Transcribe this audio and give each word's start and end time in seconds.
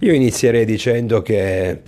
Io 0.00 0.12
inizierei 0.12 0.64
dicendo 0.64 1.22
che 1.22 1.82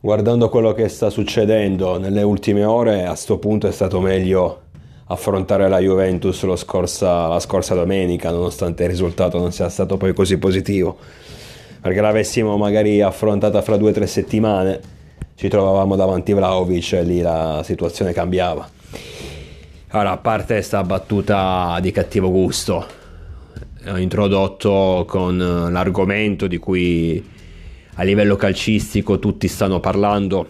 guardando 0.00 0.48
quello 0.48 0.72
che 0.72 0.88
sta 0.88 1.10
succedendo 1.10 1.96
nelle 1.96 2.22
ultime 2.22 2.64
ore, 2.64 3.06
a 3.06 3.14
sto 3.14 3.38
punto 3.38 3.68
è 3.68 3.70
stato 3.70 4.00
meglio 4.00 4.62
affrontare 5.06 5.68
la 5.68 5.78
Juventus 5.78 6.44
scorsa, 6.56 7.28
la 7.28 7.38
scorsa 7.38 7.76
domenica, 7.76 8.32
nonostante 8.32 8.82
il 8.82 8.88
risultato 8.88 9.38
non 9.38 9.52
sia 9.52 9.68
stato 9.68 9.96
poi 9.96 10.12
così 10.12 10.38
positivo. 10.38 10.96
Perché 11.80 12.00
l'avessimo 12.00 12.56
magari 12.56 13.00
affrontata 13.00 13.62
fra 13.62 13.76
due 13.76 13.90
o 13.90 13.92
tre 13.92 14.08
settimane, 14.08 14.80
ci 15.36 15.48
trovavamo 15.48 15.94
davanti 15.94 16.32
Vlaovic 16.32 16.94
e 16.94 17.04
lì 17.04 17.20
la 17.20 17.60
situazione 17.62 18.12
cambiava. 18.12 18.68
Ora, 19.92 20.10
a 20.10 20.16
parte 20.16 20.54
questa 20.54 20.82
battuta 20.82 21.78
di 21.80 21.92
cattivo 21.92 22.32
gusto, 22.32 22.84
introdotto 23.96 25.04
con 25.06 25.36
l'argomento 25.36 26.46
di 26.46 26.58
cui 26.58 27.22
a 27.94 28.02
livello 28.02 28.36
calcistico 28.36 29.18
tutti 29.18 29.46
stanno 29.46 29.80
parlando, 29.80 30.48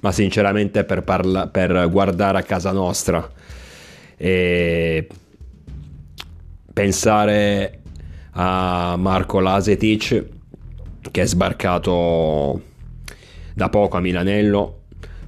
ma 0.00 0.12
sinceramente 0.12 0.84
per, 0.84 1.02
parla- 1.02 1.48
per 1.48 1.88
guardare 1.90 2.38
a 2.38 2.42
casa 2.42 2.72
nostra 2.72 3.28
e 4.16 5.06
pensare 6.72 7.80
a 8.32 8.96
Marco 8.96 9.40
Lasetic 9.40 10.24
che 11.10 11.22
è 11.22 11.26
sbarcato 11.26 12.62
da 13.54 13.68
poco 13.68 13.96
a 13.96 14.00
Milanello, 14.00 14.82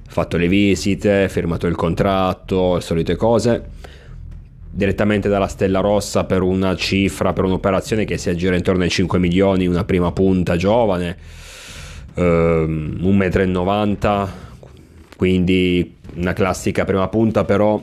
fatto 0.07 0.37
le 0.37 0.47
visite, 0.47 1.29
firmato 1.29 1.67
il 1.67 1.75
contratto, 1.75 2.75
le 2.75 2.81
solite 2.81 3.15
cose 3.15 3.77
direttamente 4.69 5.29
dalla 5.29 5.47
Stella 5.47 5.79
Rossa 5.79 6.25
per 6.25 6.41
una 6.41 6.75
cifra, 6.75 7.33
per 7.33 7.43
un'operazione 7.43 8.05
che 8.05 8.17
si 8.17 8.29
aggira 8.29 8.55
intorno 8.55 8.83
ai 8.83 8.89
5 8.89 9.19
milioni, 9.19 9.67
una 9.67 9.83
prima 9.83 10.11
punta 10.11 10.55
giovane, 10.55 11.17
ehm, 12.13 12.99
1,90 13.01 14.23
m, 14.23 14.29
quindi 15.17 15.95
una 16.15 16.33
classica 16.33 16.85
prima 16.85 17.07
punta, 17.07 17.43
però 17.43 17.81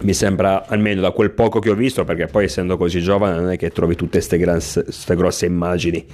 mi 0.00 0.14
sembra, 0.14 0.66
almeno 0.66 1.00
da 1.00 1.12
quel 1.12 1.30
poco 1.30 1.60
che 1.60 1.70
ho 1.70 1.74
visto, 1.74 2.04
perché 2.04 2.26
poi 2.26 2.44
essendo 2.44 2.76
così 2.76 3.00
giovane 3.00 3.36
non 3.36 3.50
è 3.50 3.56
che 3.56 3.70
trovi 3.70 3.94
tutte 3.94 4.18
queste 4.18 5.14
grosse 5.14 5.46
immagini 5.46 6.04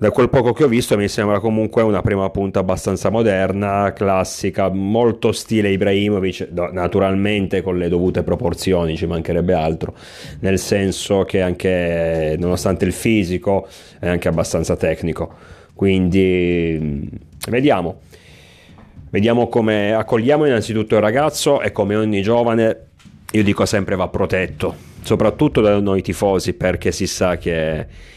da 0.00 0.10
quel 0.10 0.30
poco 0.30 0.54
che 0.54 0.64
ho 0.64 0.66
visto 0.66 0.96
mi 0.96 1.08
sembra 1.08 1.40
comunque 1.40 1.82
una 1.82 2.00
prima 2.00 2.30
punta 2.30 2.60
abbastanza 2.60 3.10
moderna, 3.10 3.92
classica, 3.92 4.70
molto 4.70 5.30
stile 5.30 5.68
Ibrahimovic, 5.72 6.48
naturalmente 6.72 7.60
con 7.60 7.76
le 7.76 7.90
dovute 7.90 8.22
proporzioni, 8.22 8.96
ci 8.96 9.04
mancherebbe 9.04 9.52
altro, 9.52 9.94
nel 10.38 10.58
senso 10.58 11.24
che 11.24 11.42
anche 11.42 12.34
nonostante 12.38 12.86
il 12.86 12.94
fisico 12.94 13.68
è 13.98 14.08
anche 14.08 14.28
abbastanza 14.28 14.74
tecnico. 14.74 15.34
Quindi 15.74 16.78
mm, 16.80 17.02
vediamo. 17.50 18.00
Vediamo 19.10 19.48
come 19.48 19.92
accogliamo 19.92 20.46
innanzitutto 20.46 20.94
il 20.94 21.02
ragazzo 21.02 21.60
e 21.60 21.72
come 21.72 21.94
ogni 21.96 22.22
giovane, 22.22 22.86
io 23.32 23.42
dico 23.42 23.66
sempre 23.66 23.96
va 23.96 24.08
protetto, 24.08 24.74
soprattutto 25.02 25.60
da 25.60 25.78
noi 25.78 26.00
tifosi 26.00 26.54
perché 26.54 26.90
si 26.90 27.06
sa 27.06 27.36
che 27.36 28.08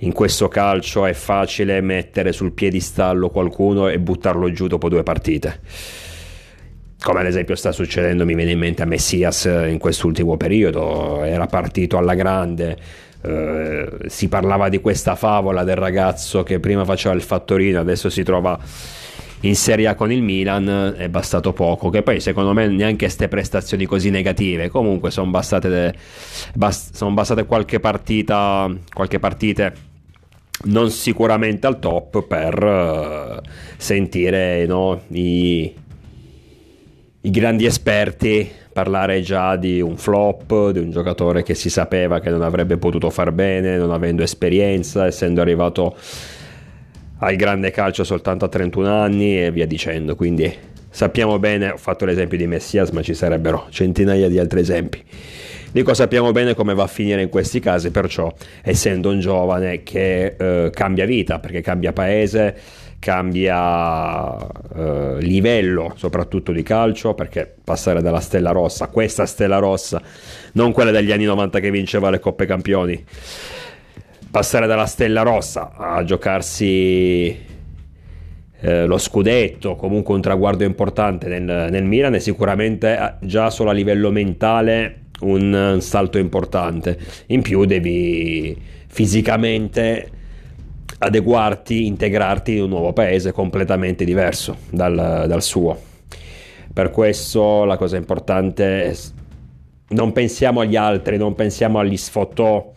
in 0.00 0.12
questo 0.12 0.48
calcio 0.48 1.06
è 1.06 1.14
facile 1.14 1.80
mettere 1.80 2.32
sul 2.32 2.52
piedistallo 2.52 3.30
qualcuno 3.30 3.88
e 3.88 3.98
buttarlo 3.98 4.50
giù 4.52 4.66
dopo 4.66 4.88
due 4.88 5.02
partite. 5.02 5.60
Come 7.00 7.20
ad 7.20 7.26
esempio 7.26 7.54
sta 7.54 7.72
succedendo, 7.72 8.24
mi 8.24 8.34
viene 8.34 8.50
in 8.50 8.58
mente 8.58 8.82
a 8.82 8.86
Messias 8.86 9.44
in 9.44 9.78
quest'ultimo 9.78 10.36
periodo, 10.36 11.22
era 11.22 11.46
partito 11.46 11.98
alla 11.98 12.14
grande, 12.14 12.76
eh, 13.22 13.88
si 14.06 14.28
parlava 14.28 14.68
di 14.68 14.80
questa 14.80 15.14
favola 15.14 15.64
del 15.64 15.76
ragazzo 15.76 16.42
che 16.42 16.58
prima 16.58 16.84
faceva 16.84 17.14
il 17.14 17.22
fattorino, 17.22 17.80
adesso 17.80 18.10
si 18.10 18.22
trova 18.22 18.58
in 19.40 19.54
Serie 19.54 19.86
A 19.88 19.94
con 19.94 20.10
il 20.10 20.22
Milan 20.22 20.94
è 20.96 21.08
bastato 21.08 21.52
poco, 21.52 21.90
che 21.90 22.02
poi 22.02 22.20
secondo 22.20 22.52
me 22.52 22.66
neanche 22.68 23.04
queste 23.04 23.28
prestazioni 23.28 23.84
così 23.84 24.10
negative, 24.10 24.68
comunque 24.68 25.10
sono 25.10 25.30
bastate, 25.30 25.94
bast- 26.54 26.94
son 26.94 27.14
bastate 27.14 27.44
qualche 27.44 27.80
partita, 27.80 28.70
qualche 28.92 29.18
partite 29.18 29.94
non 30.64 30.90
sicuramente 30.90 31.66
al 31.66 31.78
top 31.78 32.26
per 32.26 32.62
uh, 32.62 33.48
sentire 33.76 34.64
no, 34.66 35.02
i, 35.08 35.74
i 37.20 37.30
grandi 37.30 37.66
esperti 37.66 38.50
parlare 38.72 39.22
già 39.22 39.56
di 39.56 39.80
un 39.80 39.96
flop, 39.96 40.70
di 40.70 40.78
un 40.78 40.90
giocatore 40.90 41.42
che 41.42 41.54
si 41.54 41.70
sapeva 41.70 42.20
che 42.20 42.28
non 42.28 42.42
avrebbe 42.42 42.76
potuto 42.76 43.08
far 43.08 43.32
bene, 43.32 43.78
non 43.78 43.90
avendo 43.90 44.22
esperienza, 44.22 45.06
essendo 45.06 45.40
arrivato 45.40 45.96
al 47.18 47.36
grande 47.36 47.70
calcio 47.70 48.04
soltanto 48.04 48.44
a 48.44 48.48
31 48.48 48.88
anni 48.88 49.42
e 49.42 49.50
via 49.50 49.66
dicendo. 49.66 50.16
Quindi 50.16 50.52
sappiamo 50.90 51.38
bene, 51.38 51.70
ho 51.70 51.76
fatto 51.76 52.04
l'esempio 52.04 52.38
di 52.38 52.46
Messias, 52.46 52.90
ma 52.90 53.02
ci 53.02 53.14
sarebbero 53.14 53.66
centinaia 53.70 54.28
di 54.28 54.38
altri 54.38 54.60
esempi. 54.60 55.02
Dico 55.72 55.92
sappiamo 55.92 56.32
bene 56.32 56.54
come 56.54 56.74
va 56.74 56.84
a 56.84 56.88
finire 56.88 57.20
in 57.20 57.28
questi 57.28 57.60
casi, 57.60 57.90
perciò 57.90 58.32
essendo 58.62 59.10
un 59.10 59.20
giovane 59.20 59.82
che 59.82 60.34
eh, 60.38 60.70
cambia 60.72 61.04
vita, 61.04 61.38
perché 61.38 61.60
cambia 61.60 61.92
paese, 61.92 62.56
cambia 62.98 64.36
eh, 64.74 65.16
livello 65.20 65.92
soprattutto 65.96 66.52
di 66.52 66.62
calcio, 66.62 67.12
perché 67.12 67.52
passare 67.62 68.00
dalla 68.00 68.20
Stella 68.20 68.52
Rossa, 68.52 68.86
questa 68.88 69.26
Stella 69.26 69.58
Rossa, 69.58 70.00
non 70.52 70.72
quella 70.72 70.90
degli 70.90 71.12
anni 71.12 71.24
90 71.24 71.60
che 71.60 71.70
vinceva 71.70 72.08
le 72.08 72.20
Coppe 72.20 72.46
Campioni, 72.46 73.04
passare 74.30 74.66
dalla 74.66 74.86
Stella 74.86 75.22
Rossa 75.22 75.72
a 75.74 76.04
giocarsi 76.04 77.44
eh, 78.60 78.86
lo 78.86 78.98
scudetto, 78.98 79.76
comunque 79.76 80.14
un 80.14 80.20
traguardo 80.20 80.64
importante 80.64 81.28
nel, 81.28 81.70
nel 81.70 81.84
Milan 81.84 82.14
è 82.14 82.18
sicuramente 82.18 82.96
eh, 82.96 83.26
già 83.26 83.50
solo 83.50 83.70
a 83.70 83.72
livello 83.72 84.10
mentale 84.10 85.02
un 85.20 85.78
salto 85.80 86.18
importante. 86.18 86.98
In 87.26 87.42
più 87.42 87.64
devi 87.64 88.56
fisicamente 88.86 90.10
adeguarti, 90.98 91.86
integrarti 91.86 92.56
in 92.56 92.62
un 92.62 92.68
nuovo 92.70 92.92
paese 92.92 93.32
completamente 93.32 94.04
diverso 94.04 94.56
dal, 94.70 95.24
dal 95.26 95.42
suo. 95.42 95.78
Per 96.72 96.90
questo 96.90 97.64
la 97.64 97.76
cosa 97.76 97.96
importante 97.96 98.84
è 98.84 98.96
non 99.88 100.12
pensiamo 100.12 100.60
agli 100.60 100.76
altri, 100.76 101.16
non 101.16 101.34
pensiamo 101.34 101.78
agli 101.78 101.96
sfotò 101.96 102.72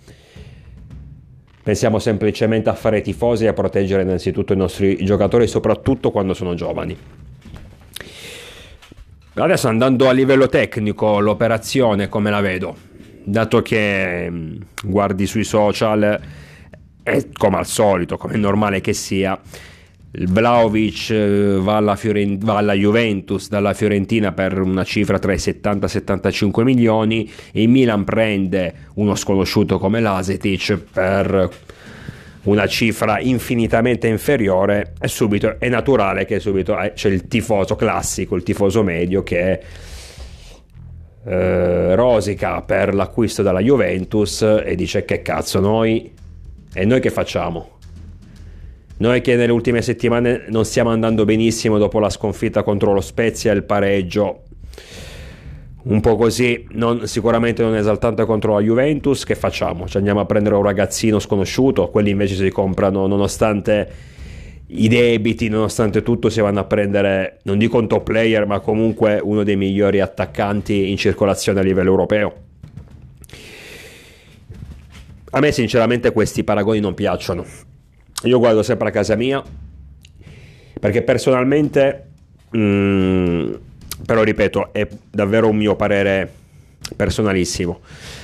Pensiamo 1.70 2.00
semplicemente 2.00 2.68
a 2.68 2.74
fare 2.74 3.00
tifosi 3.02 3.44
e 3.44 3.50
a 3.50 3.54
proteggere 3.54 4.02
innanzitutto 4.02 4.54
i 4.54 4.56
nostri 4.56 5.06
giocatori, 5.06 5.46
soprattutto 5.46 6.10
quando 6.10 6.34
sono 6.34 6.56
giovani. 6.56 6.98
Adesso 9.36 9.68
andando 9.68 10.10
a 10.10 10.12
livello 10.12 10.48
tecnico, 10.48 11.20
l'operazione 11.20 12.10
come 12.10 12.32
la 12.32 12.42
vedo? 12.42 12.76
Dato 13.24 13.62
che 13.62 14.28
mm, 14.32 14.56
guardi 14.84 15.28
sui 15.28 15.44
social, 15.44 16.20
è 17.04 17.28
come 17.38 17.58
al 17.58 17.68
solito, 17.68 18.18
come 18.18 18.34
è 18.34 18.38
normale 18.38 18.82
che 18.82 18.94
sia, 18.94 19.40
Vlaovic 20.12 21.12
eh, 21.12 21.58
va 21.60 21.78
alla, 21.78 21.96
Fiorent- 21.96 22.44
va 22.44 22.58
alla, 22.58 22.74
Juventus 22.74 23.48
dalla 23.48 23.74
Fiorentina 23.74 24.32
per 24.32 24.60
una 24.60 24.84
cifra 24.84 25.20
tra 25.20 25.34
i 25.34 25.38
70 25.38 25.86
e 25.86 25.88
i 25.88 25.92
75 25.92 26.64
milioni. 26.64 27.30
E 27.52 27.62
il 27.62 27.70
Milan 27.70 28.04
prende 28.04 28.74
uno 28.96 29.16
sconosciuto 29.16 29.78
come 29.78 30.00
l'Asetic 30.00 30.78
per 30.92 31.50
una 32.44 32.68
cifra 32.68 33.20
infinitamente 33.20 34.08
inferiore. 34.08 34.94
È 35.00 35.08
subito 35.08 35.60
è 35.60 35.70
naturale 35.70 36.26
che 36.26 36.40
subito 36.40 36.80
eh, 36.80 36.94
c'è 36.94 37.10
il 37.10 37.28
tifoso 37.28 37.76
classico 37.76 38.36
il 38.36 38.44
tifoso 38.44 38.82
medio 38.82 39.22
che 39.22 39.60
eh, 41.26 41.96
rosica 41.96 42.62
per 42.62 42.96
l'acquisto 42.96 43.44
della 43.44 43.60
Juventus 43.60 44.42
e 44.42 44.74
dice 44.76 45.06
che 45.06 45.22
cazzo 45.22 45.60
noi? 45.60 46.12
E 46.74 46.86
noi 46.86 47.00
che 47.00 47.10
facciamo 47.12 47.78
noi 49.00 49.22
che 49.22 49.36
nelle 49.36 49.52
ultime 49.52 49.82
settimane 49.82 50.46
non 50.50 50.66
stiamo 50.66 50.90
andando 50.90 51.24
benissimo 51.24 51.78
dopo 51.78 52.00
la 52.00 52.10
sconfitta 52.10 52.64
contro 52.64 52.92
lo 52.92 53.00
Spezia 53.00 53.52
e 53.52 53.56
il 53.56 53.64
pareggio, 53.64 54.44
un 55.84 56.02
po' 56.02 56.18
così, 56.18 56.66
non, 56.72 57.08
sicuramente 57.08 57.64
non 57.64 57.76
esaltante 57.76 58.26
contro 58.26 58.56
la 58.56 58.60
Juventus, 58.60 59.24
che 59.24 59.36
facciamo? 59.36 59.88
Ci 59.88 59.96
andiamo 59.96 60.20
a 60.20 60.26
prendere 60.26 60.56
un 60.56 60.64
ragazzino 60.64 61.20
sconosciuto, 61.20 61.90
quelli 61.90 62.10
invece 62.10 62.36
si 62.36 62.50
comprano 62.50 63.08
nonostante 63.08 63.90
i 64.68 64.90
debiti, 64.90 65.48
nonostante 65.48 66.04
tutto 66.04 66.30
si 66.30 66.42
vanno 66.42 66.60
a 66.60 66.66
prendere, 66.66 67.40
non 67.44 67.58
dico 67.58 67.78
un 67.78 67.88
top 67.88 68.04
player, 68.04 68.46
ma 68.46 68.60
comunque 68.60 69.22
uno 69.24 69.44
dei 69.44 69.56
migliori 69.56 70.02
attaccanti 70.02 70.90
in 70.90 70.98
circolazione 70.98 71.62
a 71.62 71.64
livello 71.64 71.90
europeo. 71.90 72.34
A 75.32 75.40
me 75.40 75.54
sinceramente 75.54 76.12
questi 76.12 76.44
paragoni 76.44 76.82
non 76.82 76.94
piacciono 76.94 77.46
io 78.24 78.40
guardo 78.40 78.64
sempre 78.64 78.90
a 78.90 78.92
casa 78.92 79.16
mia 79.16 79.44
perché 80.80 81.02
personalmente, 81.02 82.08
mh, 82.52 82.60
mm, 82.60 83.54
però 84.06 84.24
ripeto, 84.24 84.72
è 84.72 84.88
davvero 85.12 85.50
un 85.50 85.58
mio 85.58 85.76
parere 85.76 86.32
personalissimo. 86.96 87.80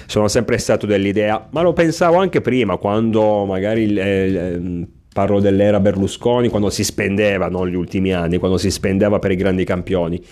Sono 0.07 0.27
sempre 0.27 0.57
stato 0.57 0.85
dell'idea, 0.85 1.47
ma 1.51 1.61
lo 1.61 1.73
pensavo 1.73 2.17
anche 2.17 2.41
prima, 2.41 2.77
quando 2.77 3.45
magari 3.45 3.93
eh, 3.93 4.87
parlo 5.11 5.39
dell'era 5.39 5.79
Berlusconi, 5.79 6.47
quando 6.49 6.69
si 6.69 6.83
spendeva, 6.83 7.49
non 7.49 7.67
gli 7.67 7.75
ultimi 7.75 8.13
anni, 8.13 8.37
quando 8.37 8.57
si 8.57 8.71
spendeva 8.71 9.19
per 9.19 9.31
i 9.31 9.35
grandi 9.35 9.65
campioni. 9.65 10.23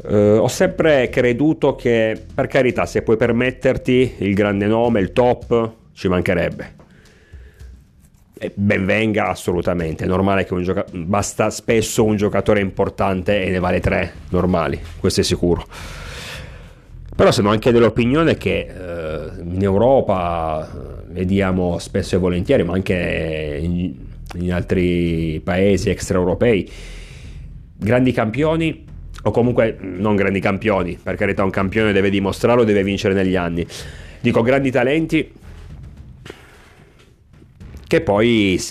Uh, 0.00 0.38
ho 0.38 0.48
sempre 0.48 1.08
creduto 1.08 1.74
che, 1.74 2.16
per 2.32 2.46
carità, 2.46 2.86
se 2.86 3.02
puoi 3.02 3.16
permetterti 3.16 4.14
il 4.18 4.34
grande 4.34 4.66
nome, 4.66 5.00
il 5.00 5.12
top, 5.12 5.72
ci 5.92 6.06
mancherebbe. 6.06 6.76
E 8.40 8.52
ben 8.54 8.86
venga 8.86 9.30
assolutamente, 9.30 10.04
è 10.04 10.06
normale 10.06 10.44
che 10.44 10.54
un 10.54 10.62
giocatore, 10.62 10.96
basta 10.98 11.50
spesso 11.50 12.04
un 12.04 12.14
giocatore 12.14 12.60
importante 12.60 13.42
e 13.42 13.50
ne 13.50 13.58
vale 13.58 13.80
tre 13.80 14.12
normali, 14.28 14.78
questo 15.00 15.22
è 15.22 15.24
sicuro. 15.24 15.66
Però 17.16 17.32
sono 17.32 17.50
anche 17.50 17.72
dell'opinione 17.72 18.36
che 18.36 18.68
uh, 18.70 19.40
in 19.42 19.60
Europa 19.60 20.70
uh, 20.72 21.12
vediamo 21.12 21.78
spesso 21.80 22.14
e 22.14 22.18
volentieri, 22.20 22.62
ma 22.62 22.74
anche 22.74 23.58
in, 23.60 23.92
in 24.36 24.52
altri 24.52 25.40
paesi 25.42 25.90
extraeuropei, 25.90 26.70
grandi 27.76 28.12
campioni 28.12 28.84
o 29.20 29.32
comunque 29.32 29.76
non 29.80 30.14
grandi 30.14 30.38
campioni, 30.38 30.96
per 31.02 31.16
carità 31.16 31.42
un 31.42 31.50
campione 31.50 31.90
deve 31.90 32.08
dimostrarlo, 32.08 32.62
deve 32.62 32.84
vincere 32.84 33.14
negli 33.14 33.34
anni. 33.34 33.66
Dico 34.20 34.42
grandi 34.42 34.70
talenti 34.70 35.28
che 37.88 38.02
poi 38.02 38.62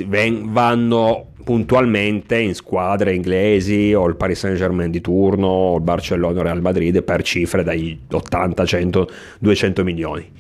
vanno 0.46 1.32
puntualmente 1.44 2.38
in 2.38 2.54
squadre 2.54 3.16
inglesi 3.16 3.94
o 3.94 4.08
il 4.08 4.16
Paris 4.16 4.40
Saint 4.40 4.58
Germain 4.58 4.92
di 4.92 5.02
turno 5.02 5.48
o 5.48 5.76
il 5.76 5.82
Barcellona 5.82 6.40
o 6.40 6.44
Real 6.44 6.62
Madrid 6.62 7.02
per 7.04 7.24
cifre 7.24 7.64
dai 7.64 8.00
80, 8.12 8.66
100, 8.66 9.10
200 9.40 9.84
milioni. 9.84 10.32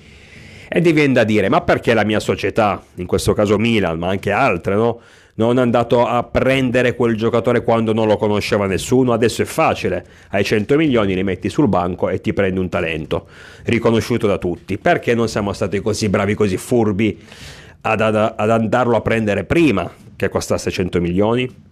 E 0.69 0.81
ti 0.81 0.91
viene 0.91 1.13
da 1.13 1.23
dire, 1.23 1.49
ma 1.49 1.61
perché 1.61 1.93
la 1.93 2.03
mia 2.03 2.19
società, 2.19 2.83
in 2.95 3.07
questo 3.07 3.33
caso 3.33 3.57
Milan, 3.57 3.97
ma 3.97 4.09
anche 4.09 4.31
altre, 4.31 4.75
no? 4.75 4.99
non 5.35 5.57
è 5.59 5.61
andato 5.61 6.05
a 6.05 6.23
prendere 6.23 6.95
quel 6.95 7.15
giocatore 7.15 7.63
quando 7.63 7.93
non 7.93 8.07
lo 8.07 8.17
conosceva 8.17 8.65
nessuno, 8.65 9.13
adesso 9.13 9.41
è 9.41 9.45
facile, 9.45 10.05
hai 10.29 10.43
100 10.43 10.75
milioni, 10.75 11.15
li 11.15 11.23
metti 11.23 11.49
sul 11.49 11.67
banco 11.67 12.09
e 12.09 12.21
ti 12.21 12.33
prendi 12.33 12.59
un 12.59 12.69
talento, 12.69 13.27
riconosciuto 13.63 14.27
da 14.27 14.37
tutti. 14.37 14.77
Perché 14.77 15.13
non 15.15 15.27
siamo 15.29 15.53
stati 15.53 15.79
così 15.79 16.09
bravi, 16.09 16.33
così 16.33 16.57
furbi 16.57 17.19
ad, 17.81 18.01
ad, 18.01 18.15
ad 18.15 18.49
andarlo 18.49 18.95
a 18.95 19.01
prendere 19.01 19.43
prima 19.43 19.89
che 20.15 20.29
costasse 20.29 20.71
100 20.71 21.01
milioni? 21.01 21.65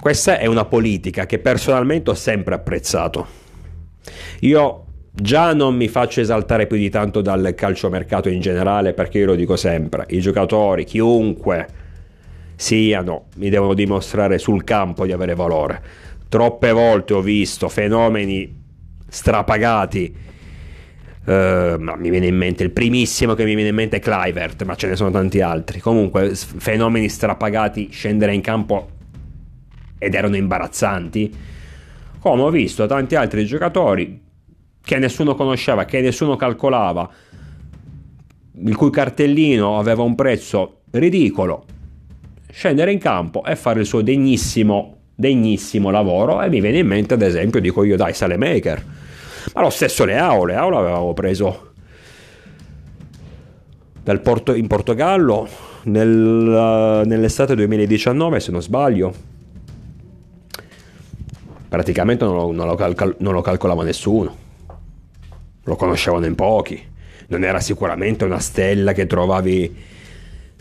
Questa 0.00 0.38
è 0.38 0.46
una 0.46 0.64
politica 0.64 1.26
che 1.26 1.38
personalmente 1.38 2.10
ho 2.10 2.14
sempre 2.14 2.54
apprezzato. 2.54 3.26
Io 4.40 4.84
già 5.12 5.52
non 5.52 5.74
mi 5.76 5.88
faccio 5.88 6.20
esaltare 6.20 6.66
più 6.66 6.76
di 6.76 6.88
tanto 6.88 7.20
dal 7.20 7.52
calciomercato 7.54 8.28
in 8.28 8.40
generale 8.40 8.94
perché 8.94 9.18
io 9.18 9.26
lo 9.26 9.34
dico 9.34 9.56
sempre, 9.56 10.06
i 10.08 10.20
giocatori, 10.20 10.84
chiunque 10.84 11.66
siano, 12.56 13.26
mi 13.36 13.50
devono 13.50 13.74
dimostrare 13.74 14.38
sul 14.38 14.64
campo 14.64 15.04
di 15.04 15.12
avere 15.12 15.34
valore. 15.34 15.82
Troppe 16.28 16.72
volte 16.72 17.14
ho 17.14 17.20
visto 17.20 17.68
fenomeni 17.68 18.58
strapagati. 19.08 20.28
Ma 21.30 21.94
mi 21.96 22.10
viene 22.10 22.26
in 22.26 22.36
mente 22.36 22.64
il 22.64 22.70
primissimo 22.70 23.34
che 23.34 23.44
mi 23.44 23.54
viene 23.54 23.68
in 23.68 23.74
mente 23.76 23.98
è 23.98 24.00
Clivert, 24.00 24.64
ma 24.64 24.74
ce 24.74 24.88
ne 24.88 24.96
sono 24.96 25.10
tanti 25.10 25.40
altri. 25.40 25.78
Comunque, 25.78 26.34
fenomeni 26.34 27.08
strapagati 27.08 27.88
scendere 27.92 28.34
in 28.34 28.40
campo 28.40 28.88
ed 29.98 30.14
erano 30.14 30.36
imbarazzanti. 30.36 31.32
Come 32.18 32.42
ho 32.42 32.50
visto 32.50 32.86
tanti 32.86 33.14
altri 33.14 33.46
giocatori 33.46 34.20
che 34.82 34.98
nessuno 34.98 35.34
conosceva, 35.34 35.84
che 35.84 36.00
nessuno 36.00 36.34
calcolava, 36.36 37.08
il 38.62 38.76
cui 38.76 38.90
cartellino 38.90 39.78
aveva 39.78 40.02
un 40.02 40.16
prezzo 40.16 40.80
ridicolo, 40.90 41.64
scendere 42.50 42.90
in 42.90 42.98
campo 42.98 43.44
e 43.44 43.54
fare 43.54 43.80
il 43.80 43.86
suo 43.86 44.02
degnissimo, 44.02 44.96
degnissimo 45.14 45.90
lavoro 45.90 46.42
e 46.42 46.48
mi 46.48 46.60
viene 46.60 46.78
in 46.78 46.86
mente 46.88 47.14
ad 47.14 47.22
esempio, 47.22 47.60
dico 47.60 47.84
io, 47.84 47.96
dai, 47.96 48.14
Salemaker. 48.14 48.84
Ma 49.54 49.62
lo 49.62 49.70
stesso 49.70 50.04
Leao, 50.04 50.44
Leao 50.44 50.70
l'avevamo 50.70 51.12
preso 51.14 51.72
Porto, 54.22 54.54
in 54.54 54.66
Portogallo 54.66 55.48
nel, 55.84 57.02
nell'estate 57.06 57.54
2019 57.54 58.40
se 58.40 58.50
non 58.50 58.60
sbaglio 58.60 59.14
praticamente 61.68 62.24
non 62.24 62.34
lo, 62.34 62.50
non, 62.50 62.66
lo 62.66 62.74
calcol, 62.74 63.14
non 63.20 63.34
lo, 63.34 63.40
calcolava 63.40 63.84
nessuno 63.84 64.36
lo 65.62 65.76
conoscevano 65.76 66.26
in 66.26 66.34
pochi 66.34 66.82
non 67.28 67.44
era 67.44 67.60
sicuramente 67.60 68.24
una 68.24 68.40
stella 68.40 68.92
che 68.92 69.06
trovavi 69.06 69.76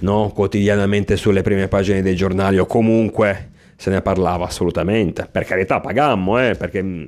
no? 0.01 0.31
quotidianamente 0.33 1.17
sulle 1.17 1.41
prime 1.41 1.67
pagine 1.67 2.01
dei 2.01 2.15
giornali 2.15 2.59
o 2.59 2.65
comunque 2.65 3.51
se 3.75 3.89
ne 3.89 4.01
parlava 4.01 4.45
assolutamente. 4.45 5.27
Per 5.31 5.45
carità, 5.45 5.79
pagammo, 5.79 6.37
eh, 6.37 6.55
perché 6.55 6.83
mm, 6.83 7.03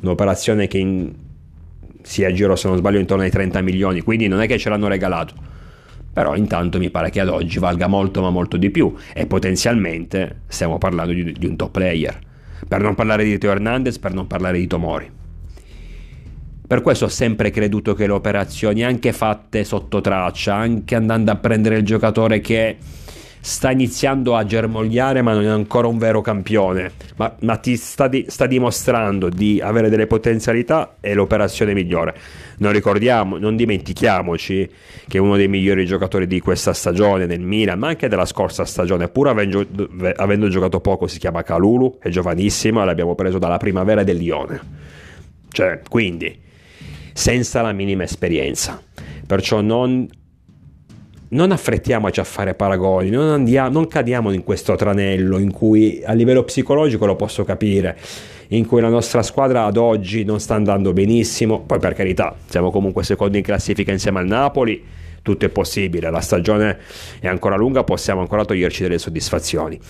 un'operazione 0.00 0.66
che 0.66 0.78
in, 0.78 1.12
si 2.02 2.24
aggirò, 2.24 2.54
se 2.56 2.68
non 2.68 2.76
sbaglio, 2.76 2.98
intorno 2.98 3.24
ai 3.24 3.30
30 3.30 3.60
milioni, 3.62 4.00
quindi 4.00 4.28
non 4.28 4.40
è 4.40 4.46
che 4.46 4.58
ce 4.58 4.68
l'hanno 4.68 4.88
regalato. 4.88 5.34
Però 6.12 6.34
intanto 6.34 6.78
mi 6.78 6.88
pare 6.88 7.10
che 7.10 7.20
ad 7.20 7.28
oggi 7.28 7.58
valga 7.58 7.88
molto 7.88 8.22
ma 8.22 8.30
molto 8.30 8.56
di 8.56 8.70
più 8.70 8.94
e 9.12 9.26
potenzialmente 9.26 10.42
stiamo 10.46 10.78
parlando 10.78 11.12
di, 11.12 11.32
di 11.32 11.46
un 11.46 11.56
top 11.56 11.72
player. 11.72 12.18
Per 12.66 12.80
non 12.80 12.94
parlare 12.94 13.24
di 13.24 13.36
Teo 13.36 13.50
Hernandez, 13.50 13.98
per 13.98 14.14
non 14.14 14.26
parlare 14.26 14.58
di 14.58 14.66
Tomori. 14.66 15.10
Per 16.66 16.80
questo 16.80 17.04
ho 17.04 17.08
sempre 17.08 17.50
creduto 17.50 17.94
che 17.94 18.06
le 18.06 18.12
operazioni, 18.12 18.82
anche 18.82 19.12
fatte 19.12 19.62
sotto 19.62 20.00
traccia, 20.00 20.54
anche 20.54 20.94
andando 20.94 21.30
a 21.30 21.36
prendere 21.36 21.76
il 21.76 21.84
giocatore 21.84 22.40
che 22.40 22.76
sta 23.46 23.70
iniziando 23.70 24.34
a 24.34 24.44
germogliare 24.44 25.22
ma 25.22 25.32
non 25.32 25.44
è 25.44 25.46
ancora 25.46 25.86
un 25.86 25.98
vero 25.98 26.20
campione, 26.20 26.90
ma, 27.14 27.32
ma 27.42 27.56
ti 27.58 27.76
sta, 27.76 28.08
di, 28.08 28.24
sta, 28.26 28.44
dimostrando 28.44 29.28
di 29.28 29.60
avere 29.62 29.88
delle 29.88 30.08
potenzialità, 30.08 30.96
è 30.98 31.14
l'operazione 31.14 31.72
migliore. 31.72 32.16
Non 32.58 32.72
ricordiamo, 32.72 33.38
non 33.38 33.54
dimentichiamoci 33.54 34.68
che 35.06 35.18
uno 35.18 35.36
dei 35.36 35.46
migliori 35.46 35.86
giocatori 35.86 36.26
di 36.26 36.40
questa 36.40 36.72
stagione 36.72 37.26
nel 37.26 37.38
Milan, 37.38 37.78
ma 37.78 37.86
anche 37.86 38.08
della 38.08 38.26
scorsa 38.26 38.64
stagione, 38.64 39.08
pur 39.08 39.28
avendo, 39.28 39.64
avendo 40.16 40.48
giocato 40.48 40.80
poco, 40.80 41.06
si 41.06 41.20
chiama 41.20 41.44
Calulu, 41.44 41.98
è 42.00 42.08
giovanissimo 42.08 42.84
l'abbiamo 42.84 43.14
preso 43.14 43.38
dalla 43.38 43.58
primavera 43.58 44.02
del 44.02 44.16
Lione. 44.16 44.60
Cioè, 45.50 45.82
quindi 45.88 46.36
senza 47.12 47.62
la 47.62 47.70
minima 47.70 48.02
esperienza. 48.02 48.82
Perciò 49.24 49.60
non, 49.60 50.08
non 51.28 51.50
affrettiamoci 51.50 52.20
a 52.20 52.24
fare 52.24 52.54
paragoni, 52.54 53.10
non, 53.10 53.28
andiamo, 53.28 53.70
non 53.70 53.88
cadiamo 53.88 54.30
in 54.30 54.44
questo 54.44 54.74
tranello 54.76 55.38
in 55.38 55.52
cui 55.52 56.02
a 56.04 56.12
livello 56.12 56.44
psicologico 56.44 57.06
lo 57.06 57.16
posso 57.16 57.44
capire, 57.44 57.98
in 58.48 58.66
cui 58.66 58.80
la 58.80 58.88
nostra 58.88 59.22
squadra 59.22 59.64
ad 59.64 59.76
oggi 59.76 60.24
non 60.24 60.38
sta 60.38 60.54
andando 60.54 60.92
benissimo, 60.92 61.60
poi 61.60 61.78
per 61.78 61.94
carità 61.94 62.34
siamo 62.46 62.70
comunque 62.70 63.02
secondi 63.02 63.38
in 63.38 63.44
classifica 63.44 63.90
insieme 63.90 64.20
al 64.20 64.26
Napoli, 64.26 64.82
tutto 65.22 65.44
è 65.44 65.48
possibile, 65.48 66.10
la 66.10 66.20
stagione 66.20 66.78
è 67.18 67.26
ancora 67.26 67.56
lunga, 67.56 67.82
possiamo 67.82 68.20
ancora 68.20 68.44
toglierci 68.44 68.82
delle 68.82 68.98
soddisfazioni. 68.98 69.80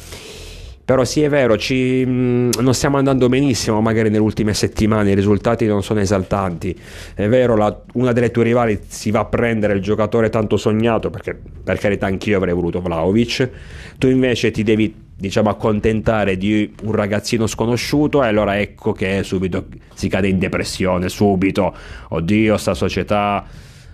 Però 0.87 1.05
sì 1.05 1.23
è 1.23 1.29
vero, 1.29 1.57
ci, 1.59 2.05
mh, 2.07 2.61
non 2.61 2.73
stiamo 2.73 2.97
andando 2.97 3.29
benissimo 3.29 3.81
magari 3.81 4.09
nelle 4.09 4.23
ultime 4.23 4.55
settimane, 4.55 5.11
i 5.11 5.15
risultati 5.17 5.67
non 5.67 5.83
sono 5.83 5.99
esaltanti. 5.99 6.79
È 7.13 7.27
vero, 7.27 7.57
la, 7.57 7.77
una 7.95 8.13
delle 8.13 8.31
tue 8.31 8.45
rivali 8.45 8.79
si 8.87 9.11
va 9.11 9.19
a 9.19 9.25
prendere 9.25 9.75
il 9.75 9.83
giocatore 9.83 10.31
tanto 10.31 10.57
sognato, 10.57 11.11
perché 11.11 11.37
per 11.65 11.79
carità 11.79 12.07
anch'io 12.07 12.37
avrei 12.37 12.55
voluto 12.55 12.81
Vlaovic, 12.81 13.51
tu 13.99 14.07
invece 14.07 14.53
ti 14.53 14.63
devi 14.63 14.95
diciamo 15.17 15.51
accontentare 15.51 16.37
di 16.37 16.73
un 16.85 16.93
ragazzino 16.93 17.49
sconosciuto 17.49 18.23
e 18.23 18.29
allora 18.29 18.61
ecco 18.61 18.93
che 18.93 19.25
subito 19.25 19.67
si 19.93 20.07
cade 20.09 20.29
in 20.29 20.39
depressione, 20.39 21.09
subito, 21.09 21.75
oddio 22.11 22.57
sta 22.57 22.75
società 22.75 23.45